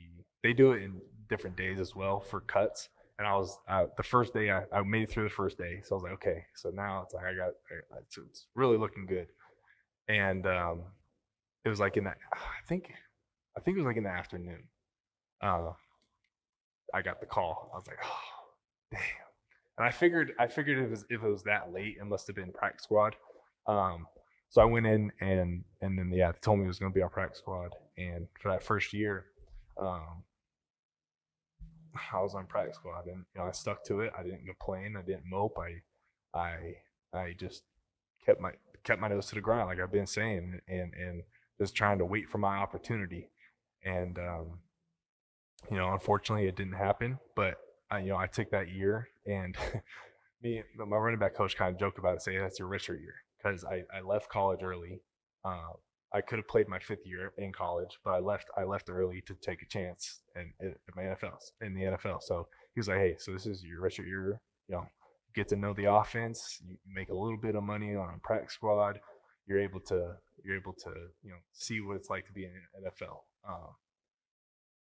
[0.44, 3.58] they do it in different days as well for cuts and I was
[3.98, 6.14] the first day I, I made it through the first day, so I was like,
[6.14, 7.54] okay, so now it's like I got
[8.02, 9.28] it's, it's really looking good,
[10.08, 10.84] and um,
[11.64, 12.92] it was like in that I think
[13.58, 14.64] I think it was like in the afternoon,
[15.42, 15.72] uh,
[16.94, 17.72] I got the call.
[17.74, 18.20] I was like, oh,
[18.92, 19.02] damn,
[19.78, 22.28] and I figured I figured if it was if it was that late, it must
[22.28, 23.16] have been practice squad.
[23.66, 24.08] Um,
[24.50, 26.96] so I went in and and then yeah, they told me it was going to
[26.96, 29.28] be our practice squad, and for that first year,
[29.78, 30.24] um,
[32.14, 34.12] I was on practice squad, and you know I stuck to it.
[34.18, 34.96] I didn't complain.
[34.98, 35.58] I didn't mope.
[35.58, 36.76] I, I,
[37.18, 37.64] I just
[38.26, 38.52] kept my
[38.84, 41.24] kept my nose to the ground, like I've been saying, and and
[41.60, 43.30] just trying to wait for my opportunity.
[43.84, 44.60] And um,
[45.72, 47.20] you know, unfortunately, it didn't happen.
[47.36, 47.56] But
[47.90, 49.56] I, you know, I took that year, and
[50.44, 53.16] me, my running back coach kind of joked about it, saying that's your richer year
[53.38, 55.02] because I, I left college early.
[55.44, 55.74] Uh,
[56.16, 59.22] I could have played my fifth year in college, but I left I left early
[59.28, 62.24] to take a chance in, in my NFL in the NFL.
[62.24, 64.40] So he was like, "Hey, so this is your of your
[64.70, 64.88] you know
[65.36, 66.62] get to know the offense.
[66.66, 69.02] You make a little bit of money on a practice squad.
[69.46, 70.90] You're able to you're able to
[71.22, 72.52] you know see what it's like to be in
[72.82, 73.74] NFL." Uh,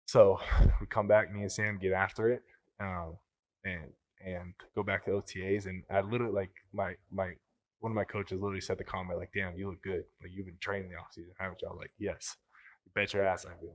[0.07, 0.39] so
[0.81, 2.43] we come back, me and Sam get after it,
[2.79, 3.17] um,
[3.65, 3.91] and
[4.23, 7.37] and go back to OTAs, and I literally like my my
[7.81, 10.05] one of my coaches literally said the comment like, "Damn, you look good.
[10.23, 12.37] Like you've been training the offseason, haven't you?" I was like, "Yes,
[12.85, 13.75] you bet your ass I will."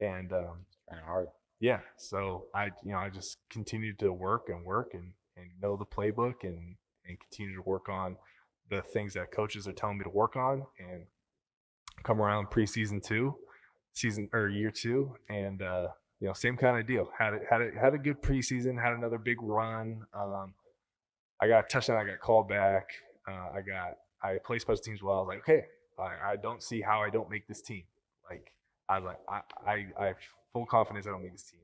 [0.00, 1.28] And um, Training hard.
[1.60, 5.76] yeah, so I you know I just continued to work and work and and know
[5.76, 6.76] the playbook and
[7.06, 8.16] and continue to work on
[8.70, 11.04] the things that coaches are telling me to work on and
[12.04, 13.34] come around preseason two,
[13.92, 15.88] season or year two, and uh,
[16.20, 17.08] you know same kind of deal.
[17.18, 20.02] Had it had it had a good preseason, had another big run.
[20.14, 20.54] Um,
[21.40, 21.96] I got a touchdown.
[21.96, 22.88] I got called back.
[23.28, 25.16] Uh, I got I play special teams well.
[25.16, 25.64] I was like, okay,
[25.98, 27.84] I, I don't see how I don't make this team.
[28.28, 28.52] Like
[28.88, 30.16] I was like I I, I have
[30.52, 31.60] full confidence I don't make this team.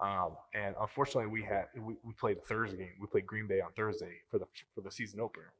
[0.00, 2.92] Um, and unfortunately, we had we, we played a Thursday game.
[3.00, 5.52] We played Green Bay on Thursday for the for the season opener,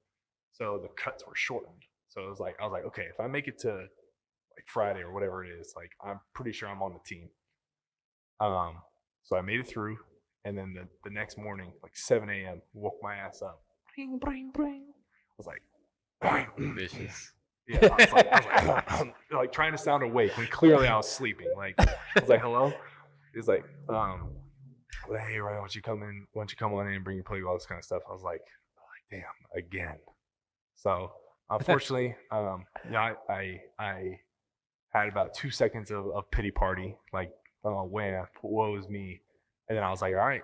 [0.52, 1.82] so the cuts were shortened.
[2.08, 5.00] So it was like I was like, okay, if I make it to like Friday
[5.00, 7.28] or whatever it is, like I'm pretty sure I'm on the team.
[8.40, 8.76] Um,
[9.24, 9.98] so I made it through,
[10.44, 13.62] and then the, the next morning, like 7 a.m., woke my ass up.
[13.94, 14.87] Bring, bring, bring.
[15.38, 17.32] I was like, Vicious.
[17.68, 20.96] yeah, I was like, I was like, like trying to sound awake when clearly I
[20.96, 21.48] was sleeping.
[21.56, 22.72] Like I was like, hello.
[23.34, 24.30] He's like, um,
[25.06, 26.26] hey Ryan, why don't you come in?
[26.32, 28.02] Why don't you come on in and bring your plate, all this kind of stuff.
[28.08, 28.40] I was like,
[29.10, 29.22] damn,
[29.56, 29.98] again.
[30.76, 31.12] So
[31.50, 34.18] unfortunately, um, yeah, I, I I
[34.92, 37.30] had about two seconds of, of pity party, like,
[37.64, 39.20] oh man, woe is me.
[39.68, 40.42] And then I was like, all right,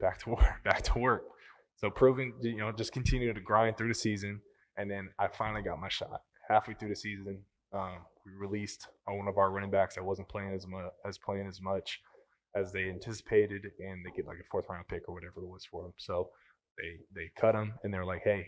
[0.00, 1.24] back to work, back to work.
[1.84, 4.40] So proving, you know, just continue to grind through the season.
[4.78, 7.42] And then I finally got my shot halfway through the season.
[7.74, 11.46] Um, we released one of our running backs that wasn't playing as much as playing
[11.46, 12.00] as much
[12.56, 15.66] as they anticipated, and they get like a fourth round pick or whatever it was
[15.70, 15.92] for him.
[15.98, 16.30] So
[16.78, 18.46] they they cut him, and they're like, "Hey,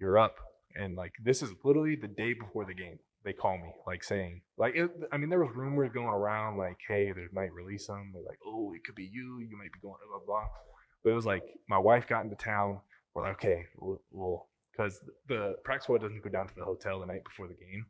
[0.00, 0.36] you're up."
[0.74, 3.00] And like this is literally the day before the game.
[3.22, 6.78] They call me, like saying, like, it, I mean, there was rumors going around, like,
[6.88, 9.40] "Hey, they might release him." They're like, "Oh, it could be you.
[9.40, 10.77] You might be going blah blah." blah.
[11.04, 12.80] But it was like my wife got into town.
[13.14, 17.00] We're like, "Okay, we'll." we'll because the practice squad doesn't go down to the hotel
[17.00, 17.86] the night before the game.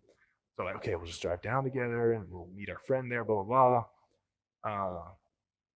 [0.56, 3.42] So like, okay, we'll just drive down together and we'll meet our friend there, blah
[3.42, 3.84] blah
[4.64, 4.64] blah.
[4.64, 5.02] Uh,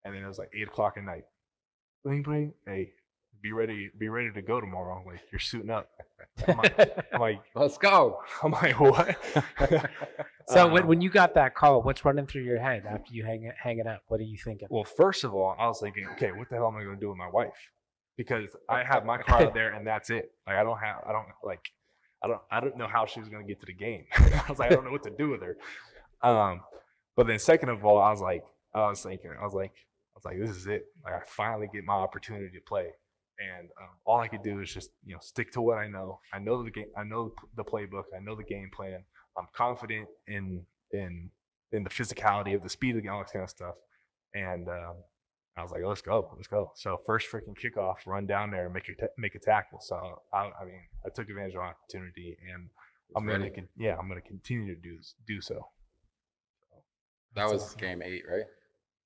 [0.05, 1.25] and then it was like eight o'clock at night.
[2.03, 2.55] Bling.
[2.67, 2.93] Hey,
[3.43, 5.03] be ready, be ready to go tomorrow.
[5.07, 5.89] Like you're suiting up.
[6.49, 8.21] I'm like, I'm like, Let's go.
[8.43, 9.17] I'm like, what?
[10.49, 13.25] So when, Um, when you got that call, what's running through your head after you
[13.25, 14.03] hang it hang it up?
[14.09, 14.67] What are you thinking?
[14.71, 17.01] Well, first of all, I was thinking, okay, what the hell am I going to
[17.01, 17.71] do with my wife?
[18.17, 20.33] Because I have my car out there and that's it.
[20.47, 21.71] Like I don't have, I don't like,
[22.25, 24.05] I don't, I don't know how she was going to get to the game.
[24.17, 25.57] I was like, I don't know what to do with her.
[26.23, 26.61] Um,
[27.17, 30.17] but then second of all, I was like, I was thinking, I was like, I
[30.17, 30.87] was like, this is it.
[31.05, 32.89] Like I finally get my opportunity to play,
[33.43, 36.21] and um, all I could do is just you know stick to what I know.
[36.33, 36.87] I know the game.
[36.97, 38.05] I know the playbook.
[38.17, 39.05] I know the game plan.
[39.39, 41.31] I'm confident in in
[41.73, 43.75] in the physicality of the speed of the all that kind of stuff.
[44.35, 44.97] And um,
[45.57, 46.73] I was like, let's go, let's go.
[46.77, 49.81] So first freaking kickoff, run down there and make a ta- make a tackle.
[49.81, 52.69] So I, I mean, I took advantage of the opportunity, and
[53.17, 55.67] I'm gonna, con- yeah, I'm gonna continue to do do so.
[57.35, 57.81] That was awesome.
[57.81, 58.45] game eight, right?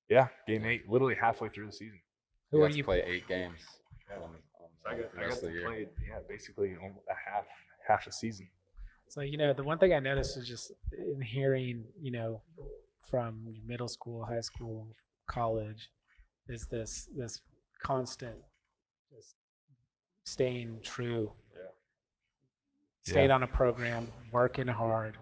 [0.09, 1.99] Yeah, game eight, literally halfway through the season.
[2.51, 2.83] Who You are to you?
[2.83, 3.59] play eight games.
[4.09, 4.17] Yeah.
[4.17, 5.67] on- on So I got, the I got rest to of the year.
[5.67, 7.45] play, yeah, basically almo- a half
[7.87, 8.49] half a season.
[9.07, 12.41] So you know, the one thing I noticed is just in hearing, you know,
[13.09, 14.87] from middle school, high school,
[15.27, 15.89] college,
[16.47, 17.41] is this this
[17.81, 18.37] constant
[19.15, 19.35] just
[20.23, 21.31] staying true.
[21.53, 23.13] Yeah.
[23.13, 25.17] Staying on a program, working hard.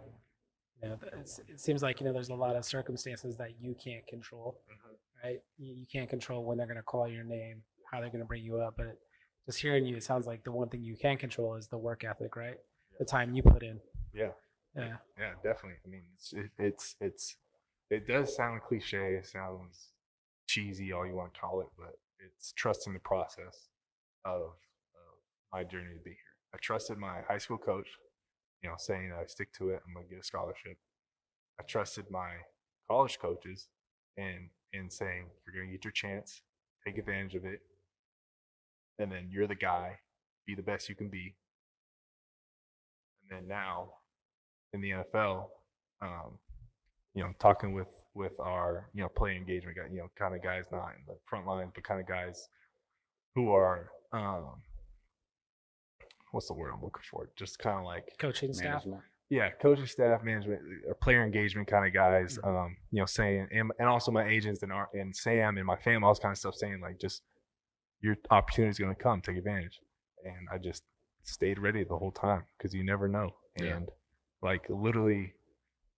[0.81, 3.75] You know, it's, it seems like you know there's a lot of circumstances that you
[3.75, 5.27] can't control, mm-hmm.
[5.27, 5.39] right?
[5.57, 7.61] You, you can't control when they're going to call your name,
[7.91, 8.97] how they're going to bring you up, but
[9.45, 12.03] just hearing you, it sounds like the one thing you can control is the work
[12.03, 12.57] ethic, right?
[12.99, 13.79] The time you put in.
[14.13, 14.29] Yeah.
[14.75, 14.97] Yeah.
[15.17, 15.77] Yeah, definitely.
[15.85, 17.35] I mean, it's it, it's it's
[17.89, 19.15] it does sound cliche.
[19.15, 19.91] It sounds
[20.47, 23.69] cheesy, all you want to call it, but it's trusting the process
[24.25, 25.15] of, of
[25.53, 26.17] my journey to be here.
[26.53, 27.87] I trusted my high school coach,
[28.61, 29.81] you know, saying I stick to it.
[29.87, 30.77] I'm gonna get a scholarship.
[31.59, 32.31] I trusted my
[32.89, 33.69] college coaches
[34.17, 36.41] and in saying you're gonna get your chance,
[36.85, 37.61] take advantage of it,
[38.99, 39.99] and then you're the guy.
[40.45, 41.35] Be the best you can be.
[43.29, 43.89] And then now
[44.73, 45.47] in the NFL,
[46.01, 46.37] um,
[47.13, 50.43] you know, talking with with our you know play engagement guy, you know, kind of
[50.43, 52.47] guys not in the front lines, but kind of guys
[53.33, 54.61] who are um
[56.31, 57.29] what's the word I'm looking for?
[57.35, 58.85] Just kind of like Coaching staff.
[58.85, 59.01] Management.
[59.29, 62.37] yeah, coaching staff, management, or player engagement kind of guys.
[62.43, 65.77] Um, you know, saying and, and also my agents and our and Sam and my
[65.77, 67.23] family, all this kind of stuff, saying like just
[68.01, 69.79] your opportunity is going to come, take advantage.
[70.23, 70.83] And I just
[71.23, 73.31] stayed ready the whole time because you never know.
[73.59, 73.77] Yeah.
[73.77, 73.89] And
[74.41, 75.33] like literally,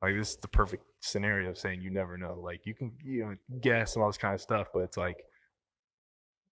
[0.01, 2.39] like this is the perfect scenario of saying you never know.
[2.41, 5.23] Like you can you know guess and all this kind of stuff, but it's like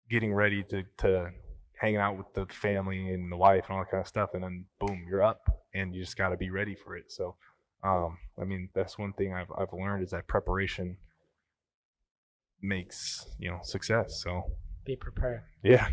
[0.09, 1.31] getting ready to to
[1.77, 4.43] hanging out with the family and the wife and all that kind of stuff, and
[4.43, 7.11] then boom, you're up, and you just got to be ready for it.
[7.11, 7.35] So,
[7.83, 10.97] um, I mean, that's one thing I've I've learned is that preparation
[12.61, 14.21] makes you know success.
[14.23, 14.43] So
[14.85, 15.41] Be prepared.
[15.63, 15.87] yeah,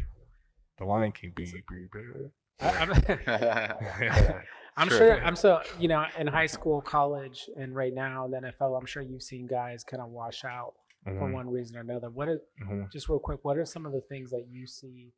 [0.79, 2.31] the Lion King be prepared.
[2.61, 2.91] I, I'm,
[4.77, 4.99] I'm Sure.
[4.99, 5.25] sure.
[5.25, 8.79] I'm so you know in high school, college, and right now in the NFL.
[8.79, 10.75] I'm sure you've seen guys kind of wash out
[11.05, 12.11] for Mhm, one reason or another.
[12.11, 12.91] What is mhm.
[12.93, 13.41] just real quick?
[13.45, 15.13] What are some of the things that you see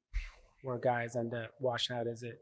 [0.62, 2.06] where guys end up washing out?
[2.06, 2.38] Is it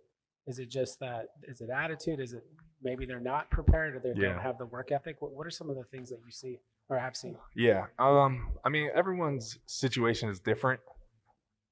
[0.47, 1.29] is it just that?
[1.45, 2.21] Is it attitude?
[2.21, 2.45] Is it
[2.83, 4.33] maybe they're not prepared or they Yeah.
[4.35, 5.21] don't have the work ethic?
[5.23, 7.37] What, what are some of the things that you see or have seen?
[7.55, 7.87] Yeah.
[7.99, 8.53] Um.
[8.65, 10.81] I mean, everyone's situation is different.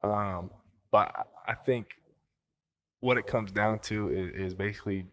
[0.03, 0.51] Um.
[0.91, 1.15] But
[1.47, 1.87] I- think
[3.01, 5.07] what it comes down to is, is basically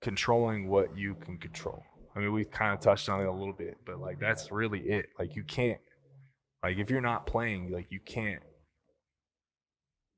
[0.00, 1.82] controlling what you can control.
[2.14, 4.80] I mean, we kind of touched on it a little bit, but like that's really
[4.80, 5.06] it.
[5.18, 5.80] Like you can't,
[6.62, 8.42] like if you're not playing, like you can't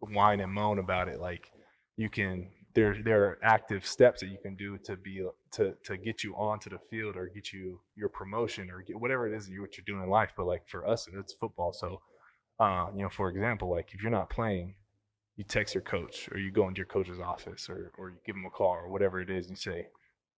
[0.01, 1.21] whine and moan about it.
[1.21, 1.51] Like
[1.97, 5.97] you can, there there are active steps that you can do to be to to
[5.97, 9.49] get you onto the field or get you your promotion or get whatever it is
[9.49, 10.33] you what you're doing in life.
[10.37, 11.73] But like for us, it's football.
[11.73, 12.03] So,
[12.59, 14.75] uh, you know, for example, like if you're not playing,
[15.37, 18.37] you text your coach or you go into your coach's office or or you give
[18.37, 19.89] him a call or whatever it is and say,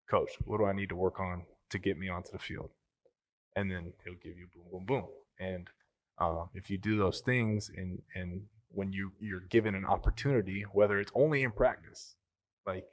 [0.09, 2.71] Coach, what do I need to work on to get me onto the field?
[3.55, 5.05] And then he'll give you boom, boom, boom.
[5.39, 5.69] And
[6.17, 10.99] uh, if you do those things and and when you you're given an opportunity, whether
[10.99, 12.15] it's only in practice,
[12.65, 12.85] like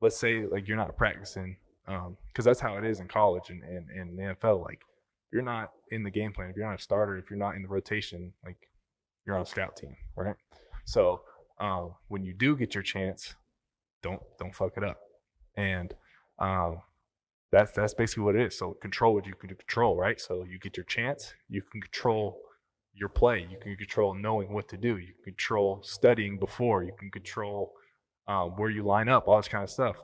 [0.00, 1.56] let's say like you're not practicing,
[1.86, 4.64] because that's how it is in college and, and, and the NFL.
[4.64, 4.80] Like
[5.32, 6.50] you're not in the game plan.
[6.50, 8.68] If you're not a starter, if you're not in the rotation, like
[9.26, 10.36] you're on a scout team, right?
[10.84, 11.22] So
[11.58, 13.34] um, when you do get your chance,
[14.02, 14.98] don't don't fuck it up.
[15.56, 15.94] And
[16.38, 16.82] um,
[17.50, 18.58] that's that's basically what it is.
[18.58, 20.20] So control what you can control, right?
[20.20, 22.38] So you get your chance, you can control
[22.94, 26.92] your play, you can control knowing what to do, you can control studying before, you
[26.98, 27.72] can control
[28.28, 29.96] um, where you line up, all this kind of stuff.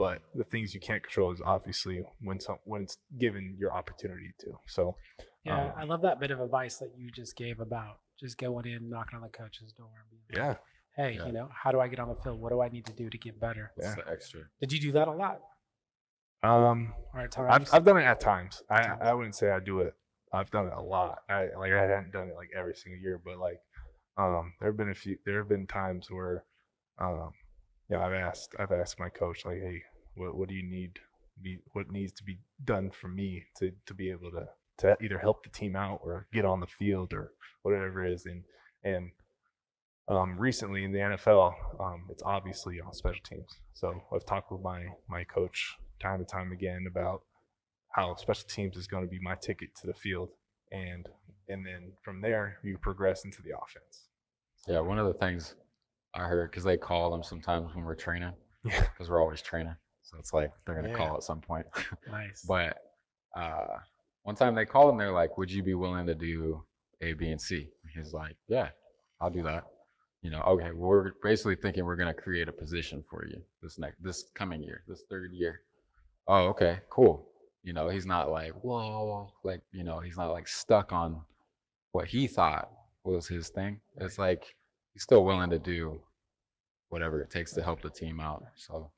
[0.00, 4.32] But the things you can't control is obviously when some when it's given your opportunity
[4.40, 4.58] to.
[4.66, 4.96] So
[5.44, 8.64] Yeah, Um, I love that bit of advice that you just gave about just going
[8.66, 10.56] in, knocking on the coach's door, and being like, yeah,
[10.96, 11.26] hey, Yeah.
[11.26, 12.40] you know, how do I get on the field?
[12.40, 13.72] What do I need to do to get better?
[13.78, 13.92] Yeah.
[13.98, 14.40] It's extra.
[14.58, 15.42] Did you do that a lot?
[16.42, 17.68] um, Or at I've?
[17.74, 18.62] I've done it at times.
[18.70, 18.80] I
[19.10, 19.94] I wouldn't say I do it.
[20.32, 21.18] I've done it a lot.
[21.28, 23.60] I like I hadn't done it like every single year, but like
[24.16, 26.44] um there have been a few there have been times where
[26.98, 27.32] um
[27.90, 29.82] yeah, I've asked I've asked my coach like, "Hey,
[30.14, 30.98] what what do you need
[31.42, 34.46] be what needs to be done for me to to be able to
[34.78, 37.32] to either help the team out or get on the field or
[37.62, 38.44] whatever it is." And
[38.82, 39.10] and
[40.08, 43.58] um, recently in the NFL, um, it's obviously on special teams.
[43.74, 47.22] So I've talked with my my coach time and time again about
[47.90, 50.30] how special teams is going to be my ticket to the field,
[50.72, 51.08] and
[51.48, 54.08] and then from there you progress into the offense.
[54.68, 55.54] Yeah, one of the things
[56.14, 58.32] I heard because they call them sometimes when we're training
[58.64, 59.74] Yeah, because we're always training,
[60.10, 60.94] so it's like they're gonna Yeah.
[60.94, 61.66] call at some point.
[62.10, 62.44] nice.
[62.46, 62.78] but
[63.36, 63.78] uh,
[64.24, 66.64] one time they called him, they're like, "Would you be willing to do
[67.00, 68.70] A, B, and C?" He's like, "Yeah,
[69.20, 69.64] I'll do that."
[70.22, 73.78] You know, okay, well, we're basically thinking we're gonna create a position for you this
[73.78, 75.60] next, this coming year, this third year.
[76.26, 77.28] Oh, okay, cool.
[77.62, 81.22] You know, he's not like, whoa, like you know, he's not like stuck on
[81.92, 82.70] what he thought
[83.04, 83.80] was his thing.
[83.96, 84.44] It's like
[84.92, 86.02] he's still willing to do
[86.88, 88.44] whatever it takes to help the team out.
[88.56, 88.90] So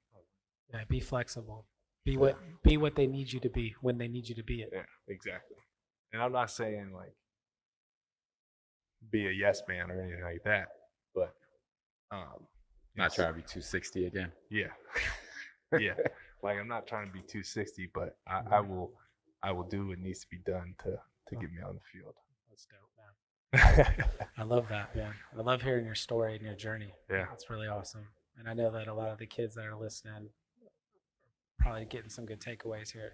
[0.73, 1.67] yeah, be flexible.
[2.05, 4.63] Be what be what they need you to be when they need you to be
[4.63, 4.71] it.
[4.73, 5.57] yeah, exactly.
[6.13, 7.15] And I'm not saying like
[9.11, 10.69] be a yes man or anything like that,
[11.15, 11.35] but
[12.11, 12.47] um,
[12.97, 13.15] not yes.
[13.15, 14.33] trying to be 260 again.
[14.51, 14.67] Yeah.
[15.79, 15.95] yeah.
[16.43, 18.93] Like I'm not trying to be 260, but I, I will
[19.43, 20.99] I will do what needs to be done to
[21.29, 22.15] to get me on the field.
[22.49, 24.05] That's dope, man.
[24.39, 25.15] I love that, man.
[25.39, 26.93] I love hearing your story and your journey.
[27.11, 27.27] yeah.
[27.31, 28.09] That's really awesome.
[28.39, 30.23] And I know that a lot of the kids that are listening are
[31.63, 33.13] probably getting some good takeaways here.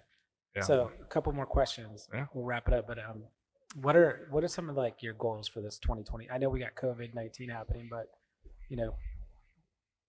[0.55, 0.63] Yeah.
[0.63, 2.07] So a couple more questions.
[2.13, 2.25] Yeah.
[2.33, 2.87] We'll wrap it up.
[2.87, 3.23] But um,
[3.75, 6.29] what are what are some of like your goals for this 2020?
[6.31, 8.07] I know we got COVID 19 happening, but
[8.69, 8.95] you know,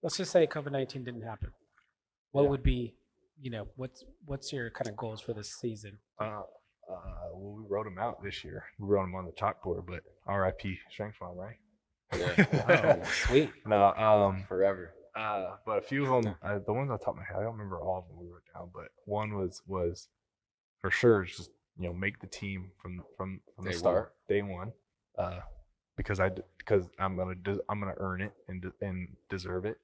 [0.03, 1.51] let's just say COVID 19 didn't happen.
[2.33, 2.49] What Yeah.
[2.51, 2.95] would be,
[3.41, 5.99] you know, what's what's your kind of goals for this season?
[6.19, 6.43] Uh,
[6.91, 8.65] Uh, well, we wrote them out this year.
[8.81, 10.77] We wrote them on the chalkboard, but R.I.P.
[10.91, 11.57] Strength Farm, right?
[12.19, 12.99] Yeah.
[13.05, 13.53] Oh, sweet.
[13.65, 14.93] no, um, Forever.
[15.17, 17.43] Uh, but a few of them, uh, the ones on top of my head, I
[17.43, 20.09] don't remember all of them we wrote down, but one was was
[20.81, 23.79] for sure just you know make the team from from from the Day one.
[23.81, 24.73] start, day one,
[25.19, 25.41] uh,
[25.97, 29.79] because I because I'm gonna de- I'm gonna earn it and de- and deserve it.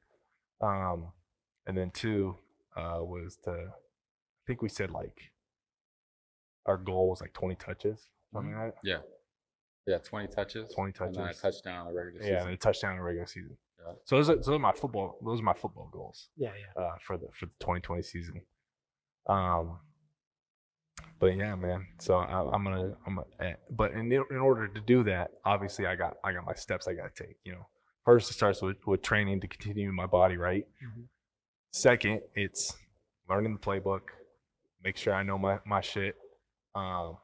[0.60, 1.08] Um,
[1.66, 2.36] and then two
[2.76, 5.32] uh, was to I think we said like
[6.66, 8.80] our goal was like 20 touches, something like that.
[8.82, 8.98] Yeah.
[9.86, 10.72] Yeah, 20 touches.
[10.74, 11.06] 20 touches.
[11.08, 11.40] And then a touches.
[11.62, 12.52] touchdown in the regular Yeah, and season.
[12.52, 13.56] a touchdown in the regular season.
[13.78, 13.92] Yeah.
[14.04, 15.18] So those are, those are my football.
[15.24, 16.28] Those are my football goals.
[16.36, 16.82] Yeah, yeah.
[16.82, 18.40] uh, for the for the 2020 season.
[19.28, 19.78] Um,
[21.18, 21.86] but yeah, man.
[21.98, 25.86] So I, I'm gonna I'm gonna, eh, but in in order to do that, obviously
[25.86, 27.36] I got I got my steps I got to take.
[27.44, 27.66] You know,
[28.04, 30.66] first it starts with with training to continue my body right.
[30.84, 31.04] Mhm.
[31.72, 32.74] Second, it's
[33.28, 34.00] learning the playbook,
[34.82, 36.16] make sure I know my my shit,
[36.74, 37.18] um,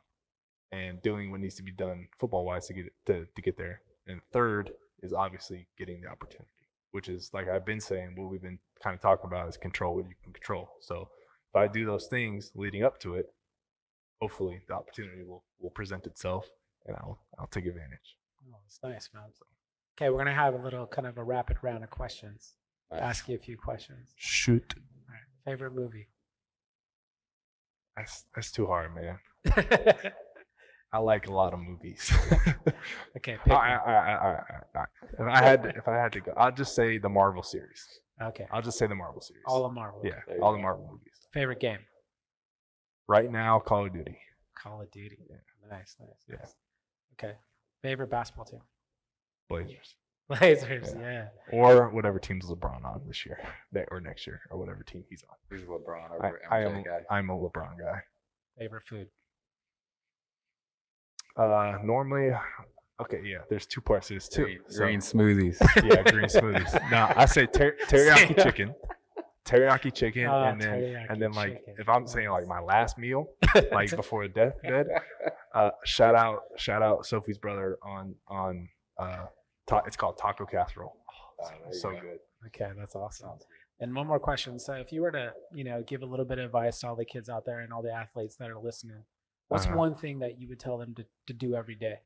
[0.70, 3.82] and doing what needs to be done football wise to get to to get there.
[4.06, 4.72] And third
[5.02, 6.48] is obviously getting the opportunity,
[6.92, 9.96] which is like I've been saying, what we've been kind of talking about is control
[9.96, 10.68] what you can control.
[10.80, 11.08] So
[11.50, 13.26] if I do those things leading up to it,
[14.20, 16.46] hopefully the opportunity will will present itself,
[16.86, 18.16] and I'll I'll take advantage.
[18.52, 19.24] Oh, it's nice, man.
[19.96, 22.52] Okay, we're gonna have a little kind of a rapid round of questions.
[22.90, 23.00] Nice.
[23.02, 24.12] Ask you a few questions.
[24.16, 24.82] Shoot, All
[25.14, 25.50] right.
[25.52, 26.08] Favorite movie?
[27.96, 29.18] that's that's too hard, man.
[30.92, 32.12] I like a lot of movies.
[33.16, 33.56] okay, I, pick I, one.
[33.56, 34.14] I, I,
[34.74, 34.84] I, I,
[35.18, 37.86] if I had to, if I had to go, I'll just say the Marvel series.
[38.20, 39.42] Okay, I'll just say the Marvel series.
[39.46, 40.02] all of Marvel.
[40.04, 40.62] yeah, There you all the go.
[40.62, 41.12] Marvel movies.
[41.32, 41.78] Favorite game?
[43.08, 44.18] Right now, Call of Duty.
[44.56, 45.18] Call of Duty.
[45.28, 45.36] Yeah.
[45.70, 46.36] Nice, nice, Yeah.
[46.36, 46.54] nice.
[47.14, 47.34] Okay.
[47.82, 48.60] Favorite basketball team?
[49.48, 49.96] Blazers.
[50.28, 50.94] Blazers.
[50.98, 51.28] Yeah.
[51.52, 51.58] Yeah.
[51.58, 53.38] Or whatever team's LeBron on this year,
[53.72, 55.36] ne- or next year, or whatever team he's on.
[55.50, 57.00] Who's LeBron I, over I MJ am guy?
[57.10, 58.00] I'm a LeBron guy.
[58.58, 59.08] Favorite food?
[61.36, 62.30] Uh, normally,
[63.00, 63.38] okay, yeah.
[63.48, 64.44] There's two parts to this too.
[64.44, 65.56] Green, So- green smoothies.
[65.84, 66.72] yeah, green smoothies.
[66.90, 68.74] No, I say ter- teriyaki chicken,
[69.46, 71.74] teriyaki chicken, Oh, and then and then like chicken.
[71.78, 73.28] if I'm saying like my last meal,
[73.72, 74.86] like before deathbed,
[75.54, 78.68] uh, shout out shout out Sophie's brother on on
[78.98, 79.26] uh,
[79.66, 80.96] ta- it's called taco casserole.
[81.42, 82.00] Oh, so go.
[82.00, 82.18] good.
[82.48, 83.30] Okay, that's awesome.
[83.80, 84.60] And one more question.
[84.60, 86.94] So, if you were to, you know, give a little bit of advice to all
[86.96, 89.02] the kids out there and all the athletes that are listening,
[89.52, 89.76] what's Uh-huh.
[89.76, 91.98] one thing that you would tell them to, to do every day?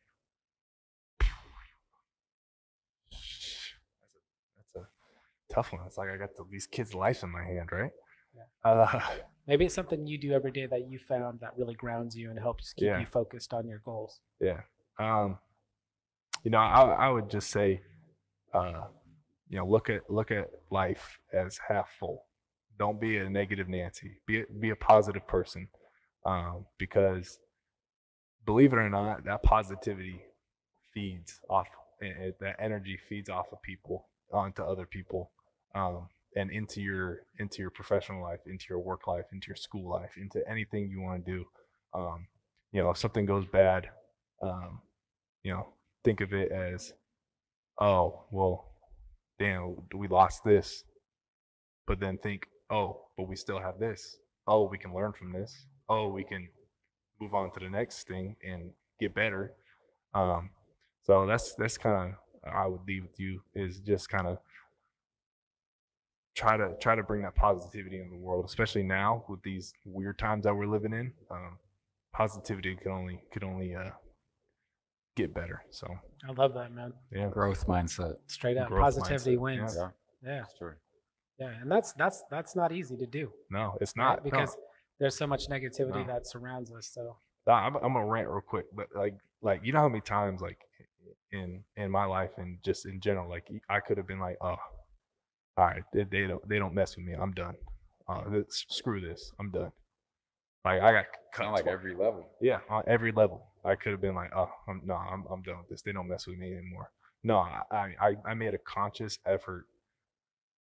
[4.57, 5.83] That's a, that's a tough one.
[5.87, 7.91] It's like I got the, these kids' life in my hand, right?
[8.35, 8.71] Yeah.
[8.71, 9.01] Uh,
[9.47, 12.39] Maybe it's something you do every day that you found that really grounds you and
[12.39, 12.99] helps keep Yeah.
[12.99, 14.21] you focused on your goals.
[14.41, 14.63] Yeah.
[14.99, 15.39] Um,
[16.43, 17.81] you know, I I would just say,
[18.53, 18.87] uh,
[19.49, 22.25] you know, look at look at life as half full.
[22.79, 24.19] Don't be a negative Nancy.
[24.27, 25.69] Be a, be a positive person,
[26.27, 27.39] um, because
[28.45, 30.23] believe it or not, that positivity
[30.93, 31.69] feeds off.
[32.01, 35.31] it- That energy feeds off of people onto other people,
[35.75, 39.89] um, and into your into your professional life, into your work life, into your school
[39.89, 41.49] life, into anything you want to do.
[41.95, 42.29] Um,
[42.73, 43.89] you know, if something goes bad,
[44.43, 44.83] um,
[45.43, 45.73] you know,
[46.05, 46.93] think of it as,
[47.81, 48.67] oh, well,
[49.39, 50.85] damn, we lost this.
[51.87, 54.19] But then think, oh, but we still have this.
[54.47, 55.67] Oh, we can learn from this.
[55.89, 56.49] Oh, we can
[57.21, 58.71] move on to the next thing and
[59.01, 59.53] get better.
[60.15, 60.51] Um,
[61.03, 64.39] so that's that's kind of I would leave with you is just kind of
[66.35, 70.19] try to try to bring that positivity in the world, especially now with these weird
[70.19, 71.13] times that we're living in.
[71.31, 71.59] Um,
[72.13, 73.91] positivity can only could only uh,
[75.17, 75.63] get better.
[75.71, 75.87] So
[76.29, 76.93] I love that, man.
[77.13, 78.17] yeah, Growth mindset.
[78.27, 79.77] Straight up, Growth positivity mindset, wins.
[79.77, 79.89] Yeah,
[80.23, 80.75] Yeah, that's true.
[81.39, 84.23] yeah, and that's that's that's not easy to do, no, it's right?
[84.25, 84.47] not no.
[84.99, 86.13] Because there's so much negativity No.
[86.13, 86.89] that surrounds us.
[86.93, 87.17] So
[87.47, 90.41] Nah, I'm, I'm gonna rant real quick, but like, like you know how many times
[90.41, 90.59] like
[91.33, 94.57] in in my life and just in general, like I could have been like, oh,
[95.57, 97.55] all right, they, they don't they don't mess with me, I'm done.
[98.09, 99.73] Uh, this, screw this, I'm done.
[100.65, 101.45] Like I got cut.
[101.45, 102.29] Kind of like every level.
[102.41, 105.59] yeah, on every level, I could have been like, oh, I'm, no, I'm I'm done
[105.59, 105.83] with this.
[105.83, 106.91] They don't mess with me anymore.
[107.23, 109.67] No, I I I- I made a conscious effort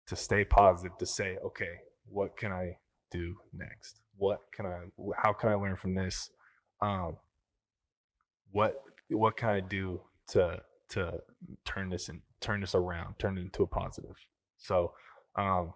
[0.06, 1.76] to stay positive, to say, okay,
[2.08, 2.76] what can I
[3.10, 4.00] do next?
[4.16, 4.80] What can I?
[5.16, 6.30] How can I learn from this?
[6.80, 7.16] Um,
[8.52, 10.60] what what can I do to
[10.90, 11.20] to
[11.64, 14.16] turn this and turn this around, turn it into a positive?
[14.58, 14.92] So,
[15.36, 15.74] um,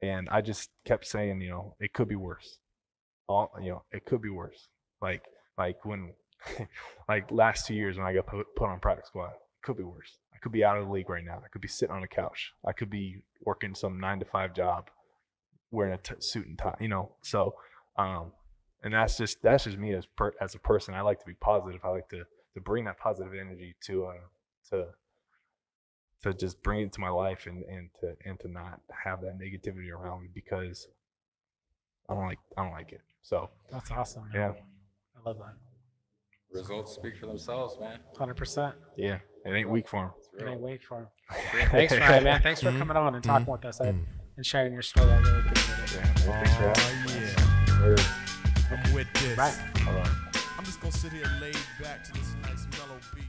[0.00, 2.58] and I just kept saying, you know, it could be worse.
[3.28, 4.68] All you know, it could be worse.
[5.00, 5.24] Like
[5.58, 6.12] like when
[7.08, 10.18] like last two years when I got put, on practice squad, it could be worse.
[10.34, 11.40] I could be out of the league right now.
[11.44, 12.52] I could be sitting on a couch.
[12.66, 14.90] I could be working some nine to five job,
[15.72, 16.76] wearing a t- suit and tie.
[16.78, 17.56] You know, so
[17.96, 18.32] um,
[18.84, 20.94] and that's just that's just me as per, as a person.
[20.94, 21.80] I like to be positive.
[21.84, 22.22] I like to
[22.54, 24.12] to bring that positive energy to uh
[24.70, 24.86] to
[26.22, 29.38] to just bring it to my life and and to and to not have that
[29.38, 30.86] negativity around me because
[32.08, 33.00] I don't like I don't like it.
[33.22, 34.24] So That's awesome.
[34.32, 34.34] man.
[34.34, 34.52] yeah,
[35.16, 35.54] I love that.
[36.52, 37.98] Results speak for themselves, man.
[38.18, 38.74] Hundred percent.
[38.96, 40.10] yeah, it ain't weak for him.
[40.18, 41.06] It's It ain't weak for him.
[41.70, 42.42] Thanks, Ryan, man.
[42.42, 42.78] Thanks for Mhm.
[42.78, 44.04] coming on and talking with us I, Mm.
[44.36, 45.10] And sharing your story.
[45.10, 45.94] I really appreciate it.
[45.94, 47.20] Yeah, man, thanks for having Oh, me.
[47.20, 47.66] yeah.
[47.78, 48.76] Sure.
[48.78, 49.36] I'm with this.
[49.38, 49.58] Right.
[49.86, 50.08] All right.
[50.58, 53.24] I'm just gonna sit here laid back to this nice mellow beat.